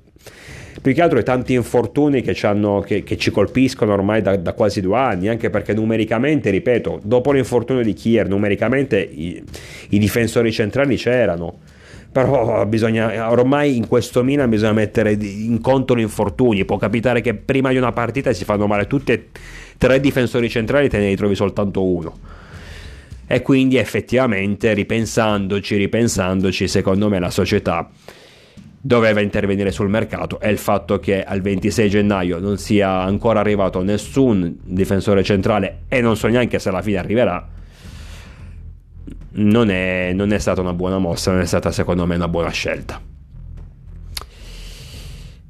più 0.80 0.94
che 0.94 1.02
altro 1.02 1.18
i 1.18 1.24
tanti 1.24 1.52
infortuni 1.54 2.22
che 2.22 2.34
ci, 2.34 2.46
hanno, 2.46 2.80
che, 2.80 3.02
che 3.02 3.16
ci 3.16 3.30
colpiscono 3.30 3.92
ormai 3.92 4.22
da, 4.22 4.36
da, 4.36 4.52
quasi 4.54 4.80
due 4.80 4.96
anni, 4.96 5.28
anche 5.28 5.50
perché 5.50 5.74
numericamente, 5.74 6.50
ripeto, 6.50 7.00
dopo 7.02 7.32
l'infortunio 7.32 7.82
di 7.82 7.92
Kier, 7.92 8.28
numericamente 8.28 8.98
i, 8.98 9.42
i 9.90 9.98
difensori 9.98 10.50
centrali 10.50 10.96
c'erano. 10.96 11.58
Però 12.10 12.66
bisogna, 12.66 13.30
ormai 13.30 13.76
in 13.76 13.88
questo 13.88 14.22
Milan 14.22 14.50
bisogna 14.50 14.72
mettere 14.72 15.12
in 15.12 15.60
conto 15.62 15.96
gli 15.96 16.00
infortuni. 16.00 16.64
Può 16.64 16.76
capitare 16.76 17.22
che 17.22 17.34
prima 17.34 17.70
di 17.70 17.78
una 17.78 17.92
partita 17.92 18.32
si 18.32 18.44
fanno 18.44 18.66
male 18.66 18.86
tutti 18.86 19.12
e 19.12 19.28
tre 19.78 19.98
difensori 19.98 20.50
centrali 20.50 20.90
te 20.90 20.98
ne 20.98 21.08
ritrovi 21.08 21.34
soltanto 21.34 21.82
uno. 21.82 22.18
E 23.26 23.40
quindi 23.40 23.78
effettivamente 23.78 24.74
ripensandoci 24.74 25.76
ripensandoci 25.76 26.68
secondo 26.68 27.08
me 27.08 27.18
la 27.18 27.30
società 27.30 27.88
doveva 28.84 29.20
intervenire 29.20 29.70
sul 29.70 29.88
mercato 29.88 30.40
e 30.40 30.50
il 30.50 30.58
fatto 30.58 30.98
che 30.98 31.22
al 31.22 31.40
26 31.40 31.88
gennaio 31.88 32.40
non 32.40 32.58
sia 32.58 33.00
ancora 33.02 33.38
arrivato 33.38 33.80
nessun 33.80 34.58
difensore 34.60 35.22
centrale 35.22 35.82
e 35.86 36.00
non 36.00 36.16
so 36.16 36.26
neanche 36.26 36.58
se 36.58 36.68
alla 36.68 36.82
fine 36.82 36.98
arriverà 36.98 37.48
non 39.34 39.70
è, 39.70 40.12
non 40.12 40.32
è 40.32 40.38
stata 40.38 40.60
una 40.60 40.74
buona 40.74 40.98
mossa, 40.98 41.30
non 41.30 41.40
è 41.40 41.46
stata 41.46 41.70
secondo 41.70 42.06
me 42.06 42.16
una 42.16 42.28
buona 42.28 42.50
scelta. 42.50 43.00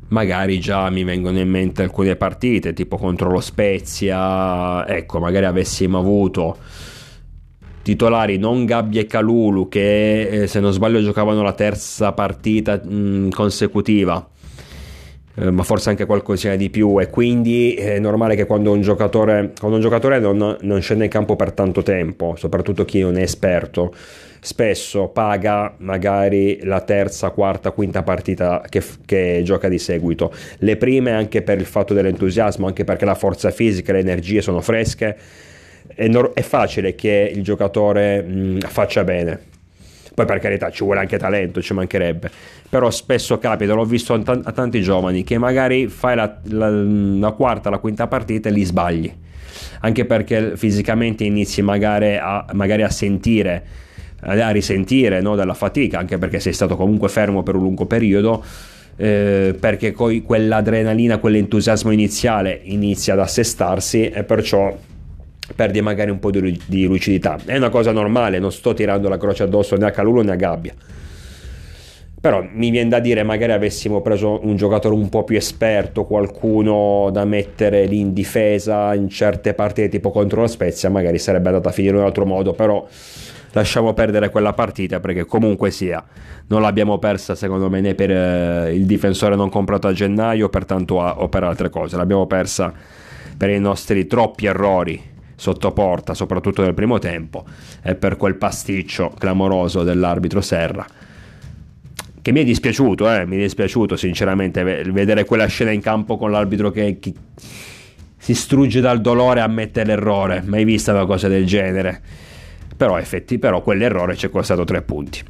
Magari 0.09 0.61
già 0.61 0.91
mi 0.91 1.05
vengono 1.05 1.39
in 1.39 1.49
mente 1.49 1.83
alcune 1.83 2.17
partite, 2.17 2.75
tipo 2.75 2.99
contro 2.99 3.31
lo 3.31 3.41
Spezia, 3.41 4.87
ecco, 4.87 5.19
magari 5.21 5.47
avessimo 5.47 5.99
avuto 5.99 6.59
titolari 7.83 8.39
non 8.39 8.65
Gabbia 8.65 9.01
e 9.01 9.07
Calulu 9.07 9.69
che 9.69 10.43
eh, 10.43 10.47
se 10.47 10.61
non 10.61 10.73
sbaglio 10.73 11.03
giocavano 11.03 11.43
la 11.43 11.53
terza 11.53 12.13
partita 12.13 12.77
mh, 12.77 13.31
consecutiva. 13.31 14.27
Eh, 15.35 15.51
ma 15.51 15.63
forse 15.63 15.89
anche 15.89 16.05
qualcosina 16.05 16.57
di 16.57 16.71
più. 16.71 17.01
E 17.01 17.09
quindi 17.09 17.75
è 17.75 17.99
normale 17.99 18.37
che 18.37 18.45
quando 18.45 18.73
un 18.73 18.83
giocatore, 18.83 19.53
quando 19.59 19.77
un 19.77 19.83
giocatore 19.83 20.19
non, 20.19 20.57
non 20.61 20.81
scende 20.81 21.05
in 21.05 21.11
campo 21.11 21.37
per 21.37 21.53
tanto 21.53 21.83
tempo, 21.83 22.35
soprattutto 22.37 22.85
chi 22.85 23.01
non 23.01 23.17
è 23.17 23.23
esperto, 23.23 23.95
spesso 24.41 25.09
paga 25.09 25.75
magari 25.79 26.65
la 26.65 26.81
terza, 26.81 27.31
quarta, 27.31 27.71
quinta 27.71 28.03
partita 28.03 28.63
che, 28.69 28.83
che, 29.07 29.41
gioca 29.45 29.69
di 29.69 29.79
seguito. 29.79 30.33
Le 30.59 30.77
prime 30.77 31.13
anche 31.13 31.43
per 31.43 31.59
il 31.59 31.67
fatto 31.67 31.95
dell'entusiasmo, 31.95 32.67
anche 32.67 32.85
perché 32.85 33.05
la 33.05 33.15
forza 33.15 33.51
fisica, 33.51 33.93
le 33.93 34.01
energie 34.01 34.43
sono 34.43 34.61
fresche, 34.61 35.17
è, 35.95 36.09
no- 36.09 36.33
è 36.33 36.43
facile 36.43 36.95
che 36.95 37.33
il 37.35 37.43
giocatore 37.43 38.23
mh, 38.23 38.61
faccia 38.61 39.05
bene. 39.05 39.51
Poi 40.15 40.27
per 40.27 40.41
carità 40.41 40.71
ci 40.71 40.85
vuole 40.85 41.01
anche 41.01 41.19
talento, 41.19 41.63
ci 41.63 41.73
mancherebbe. 41.73 42.31
Però 42.69 42.91
spesso 42.91 43.39
capita, 43.39 43.73
l'ho 43.73 43.85
visto 43.85 44.13
a, 44.13 44.21
t- 44.21 44.41
a 44.45 44.53
tanti 44.53 44.83
giovani, 44.83 45.25
che 45.25 45.39
magari 45.39 45.89
fai 45.89 46.17
la, 46.17 46.39
la, 46.45 46.69
la 46.69 47.31
quarta, 47.31 47.71
la 47.71 47.79
quinta 47.79 48.07
partita 48.07 48.49
e 48.49 48.53
li 48.53 48.65
sbagli. 48.65 49.13
Anche 49.81 50.05
perché 50.05 50.57
fisicamente 50.57 51.25
inizi 51.25 51.63
magari 51.63 52.17
a, 52.17 52.45
magari 52.53 52.83
a 52.83 52.91
sentire, 52.91 53.65
a 54.21 54.51
risentire 54.51 55.21
no, 55.21 55.35
della 55.35 55.55
fatica, 55.55 55.99
anche 55.99 56.19
perché 56.19 56.41
sei 56.41 56.53
stato 56.53 56.77
comunque 56.77 57.09
fermo 57.09 57.43
per 57.43 57.57
un 57.57 57.63
lungo 57.63 57.87
periodo. 57.87 58.45
Eh, 58.95 59.57
perché 59.59 59.93
poi 59.93 60.23
quell'adrenalina, 60.23 61.17
quell'entusiasmo 61.17 61.91
iniziale 61.91 62.61
inizia 62.65 63.15
ad 63.15 63.21
assestarsi 63.21 64.11
e 64.11 64.23
perciò 64.23 64.77
perdi 65.55 65.81
magari 65.81 66.11
un 66.11 66.19
po' 66.19 66.31
di, 66.31 66.61
di 66.67 66.87
lucidità. 66.87 67.39
È 67.45 67.57
una 67.57 67.69
cosa 67.71 67.93
normale, 67.93 68.39
non 68.39 68.53
sto 68.53 68.75
tirando 68.75 69.09
la 69.09 69.19
croce 69.19 69.43
addosso 69.43 69.77
né 69.77 69.87
a 69.87 69.91
Calulo 69.91 70.23
né 70.23 70.33
a 70.33 70.37
Gabbia. 70.37 70.75
Però 72.21 72.47
mi 72.53 72.71
viene 72.71 72.89
da 72.89 73.01
dire, 73.01 73.25
magari 73.25 73.51
avessimo 73.51 74.01
preso 74.01 74.39
un 74.47 74.55
giocatore 74.55 74.95
un 74.95 75.09
po' 75.09 75.25
più 75.25 75.37
esperto, 75.37 76.05
qualcuno 76.05 77.11
da 77.13 77.25
mettere 77.25 77.85
lì 77.87 77.99
in 77.99 78.13
difesa 78.13 78.95
in 78.95 79.09
certe 79.09 79.55
partite 79.55 79.89
tipo 79.89 80.13
contro 80.13 80.43
la 80.43 80.47
Spezia, 80.47 80.89
magari 80.89 81.19
sarebbe 81.19 81.49
andata 81.49 81.71
a 81.71 81.73
finire 81.73 81.95
in 81.95 82.01
un 82.01 82.07
altro 82.07 82.25
modo, 82.25 82.53
però 82.53 82.87
lasciamo 83.51 83.93
perdere 83.93 84.31
quella 84.31 84.53
partita 84.53 85.01
perché 85.01 85.25
comunque 85.25 85.73
sia, 85.73 86.03
non 86.47 86.63
l'abbiamo 86.63 86.99
persa 86.99 87.35
secondo 87.35 87.69
me 87.69 87.81
né 87.81 87.97
per 87.97 88.11
eh, 88.13 88.73
il 88.73 88.87
difensore 88.87 89.35
non 89.35 89.51
comprato 89.51 89.89
a 89.89 89.93
gennaio 89.93 90.49
per 90.49 90.65
tanto 90.65 91.01
a, 91.01 91.21
o 91.21 91.29
per 91.29 91.43
altre 91.43 91.71
cose, 91.71 91.97
l'abbiamo 91.97 92.27
persa 92.27 92.73
per 93.37 93.51
i 93.51 93.59
nostri 93.59 94.07
troppi 94.07 94.47
errori 94.47 95.11
sotto 95.43 95.73
porta, 95.73 96.15
soprattutto 96.15 96.63
nel 96.63 96.73
primo 96.73 97.01
tempo, 97.01 97.45
e 97.83 97.97
per 97.97 98.17
quel 98.17 98.37
pasticcio 98.37 99.13
clamoroso 99.19 99.83
dell'arbitro 99.83 100.41
Serra. 100.41 100.87
Che 102.23 102.31
mi 102.31 102.43
è 102.43 102.45
dispiaciuto, 102.45 103.13
eh, 103.13 103.27
mi 103.27 103.35
è 103.35 103.41
dispiaciuto 103.41 103.97
sinceramente 103.97 104.63
vedere 104.63 105.25
quella 105.25 105.47
scena 105.47 105.73
in 105.73 105.81
campo 105.81 106.17
con 106.17 106.31
l'arbitro 106.31 106.71
che, 106.71 106.99
che 107.01 107.13
si 108.17 108.35
strugge 108.35 108.81
dal 108.81 109.01
dolore 109.01 109.41
e 109.41 109.43
ammette 109.43 109.83
l'errore. 109.83 110.45
Mai 110.47 110.63
vista 110.63 110.93
una 110.93 111.07
cosa 111.07 111.27
del 111.27 111.45
genere. 111.45 112.01
Però, 112.77 112.97
effetti, 112.97 113.41
però 113.41 113.63
quell'errore 113.63 114.15
ci 114.15 114.27
è 114.27 114.31
costato 114.31 114.63
tre 114.63 114.83
punti. 114.83 115.25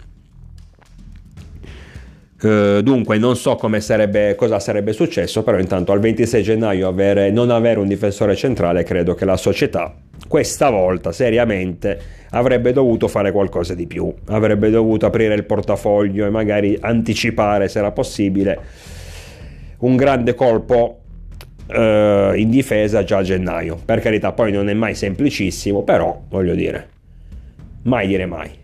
Uh, 2.42 2.82
dunque 2.82 3.18
non 3.18 3.36
so 3.36 3.56
sarebbe, 3.78 4.34
cosa 4.34 4.58
sarebbe 4.58 4.92
successo, 4.92 5.44
però 5.44 5.58
intanto 5.58 5.92
al 5.92 6.00
26 6.00 6.42
gennaio 6.42 6.88
avere, 6.88 7.30
non 7.30 7.50
avere 7.50 7.78
un 7.78 7.86
difensore 7.86 8.34
centrale 8.34 8.82
credo 8.82 9.14
che 9.14 9.24
la 9.24 9.36
società 9.36 9.94
questa 10.26 10.70
volta 10.70 11.12
seriamente 11.12 12.00
avrebbe 12.30 12.72
dovuto 12.72 13.06
fare 13.06 13.32
qualcosa 13.32 13.74
di 13.74 13.86
più, 13.86 14.12
avrebbe 14.26 14.70
dovuto 14.70 15.06
aprire 15.06 15.34
il 15.34 15.44
portafoglio 15.44 16.26
e 16.26 16.30
magari 16.30 16.76
anticipare 16.80 17.68
se 17.68 17.78
era 17.78 17.92
possibile 17.92 18.60
un 19.78 19.96
grande 19.96 20.34
colpo 20.34 21.00
uh, 21.66 22.34
in 22.34 22.48
difesa 22.50 23.04
già 23.04 23.18
a 23.18 23.22
gennaio. 23.22 23.78
Per 23.84 24.00
carità 24.00 24.32
poi 24.32 24.52
non 24.52 24.68
è 24.68 24.74
mai 24.74 24.94
semplicissimo, 24.94 25.82
però 25.82 26.22
voglio 26.28 26.54
dire, 26.54 26.88
mai 27.82 28.06
dire 28.06 28.26
mai. 28.26 28.61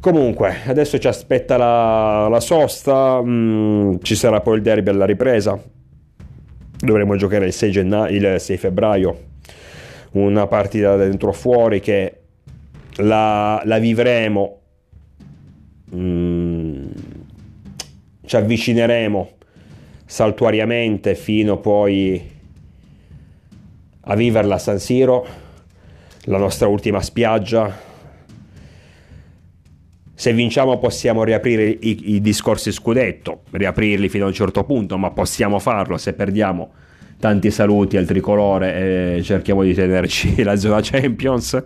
Comunque, 0.00 0.62
adesso 0.64 0.98
ci 0.98 1.08
aspetta 1.08 1.58
la, 1.58 2.26
la 2.28 2.40
sosta, 2.40 3.20
mm, 3.22 3.96
ci 4.00 4.14
sarà 4.14 4.40
poi 4.40 4.56
il 4.56 4.62
derby 4.62 4.88
alla 4.88 5.04
ripresa. 5.04 5.62
Dovremo 6.78 7.16
giocare 7.16 7.44
il 7.44 7.52
6, 7.52 7.70
gennaio, 7.70 8.16
il 8.16 8.40
6 8.40 8.56
febbraio, 8.56 9.18
una 10.12 10.46
partita 10.46 10.96
dentro 10.96 11.32
fuori 11.32 11.80
che 11.80 12.20
la, 12.96 13.60
la 13.62 13.78
vivremo, 13.78 14.60
mm, 15.94 16.86
ci 18.24 18.36
avvicineremo 18.36 19.30
saltuariamente 20.06 21.14
fino 21.14 21.58
poi 21.58 22.38
a 24.00 24.14
viverla 24.14 24.54
a 24.54 24.58
San 24.58 24.78
Siro, 24.78 25.26
la 26.22 26.38
nostra 26.38 26.68
ultima 26.68 27.02
spiaggia 27.02 27.88
se 30.20 30.34
vinciamo 30.34 30.78
possiamo 30.78 31.24
riaprire 31.24 31.64
i, 31.64 32.14
i, 32.16 32.20
discorsi 32.20 32.72
scudetto, 32.72 33.44
riaprirli 33.52 34.10
fino 34.10 34.24
a 34.24 34.26
un 34.26 34.34
certo 34.34 34.64
punto, 34.64 34.98
ma 34.98 35.12
possiamo 35.12 35.58
farlo, 35.58 35.96
se 35.96 36.12
perdiamo 36.12 36.72
tanti 37.18 37.50
saluti 37.50 37.96
al 37.96 38.04
tricolore 38.04 39.16
e 39.16 39.22
cerchiamo 39.22 39.62
di 39.62 39.72
tenerci 39.72 40.42
la 40.44 40.56
zona 40.56 40.80
Champions. 40.82 41.62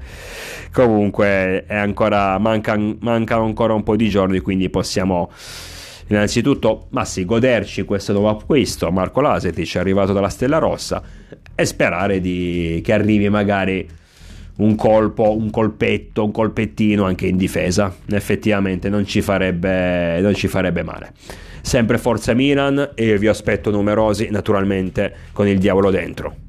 Comunque 0.72 1.64
ancora, 1.66 2.38
mancano, 2.38 2.96
ancora 3.02 3.72
un 3.72 3.82
po' 3.82 3.96
di 3.96 4.08
giorni, 4.08 4.38
quindi 4.38 4.70
possiamo 4.70 5.32
innanzitutto 6.06 6.86
ma 6.90 7.04
sì, 7.04 7.24
goderci 7.24 7.82
questo 7.82 8.12
nuovo 8.12 8.28
acquisto. 8.28 8.88
Marco 8.92 9.20
Lasetic 9.20 9.74
è 9.74 9.78
arrivato 9.80 10.12
dalla 10.12 10.28
Stella 10.28 10.58
Rossa 10.58 11.02
e 11.56 11.64
sperare 11.64 12.20
di, 12.20 12.80
che 12.84 12.92
arrivi 12.92 13.28
magari 13.28 13.84
un 14.56 14.74
colpo, 14.76 15.36
un 15.36 15.50
colpetto, 15.50 16.24
un 16.24 16.30
colpettino 16.30 17.04
anche 17.04 17.26
in 17.26 17.36
difesa. 17.36 17.94
Effettivamente 18.10 18.88
non 18.88 19.06
ci 19.06 19.22
farebbe, 19.22 20.20
non 20.20 20.34
ci 20.34 20.48
farebbe 20.48 20.82
male. 20.82 21.12
Sempre 21.62 21.98
Forza 21.98 22.34
Milan 22.34 22.90
e 22.94 23.18
vi 23.18 23.26
aspetto 23.26 23.70
numerosi 23.70 24.28
naturalmente 24.30 25.14
con 25.32 25.48
il 25.48 25.58
diavolo 25.58 25.90
dentro. 25.90 26.43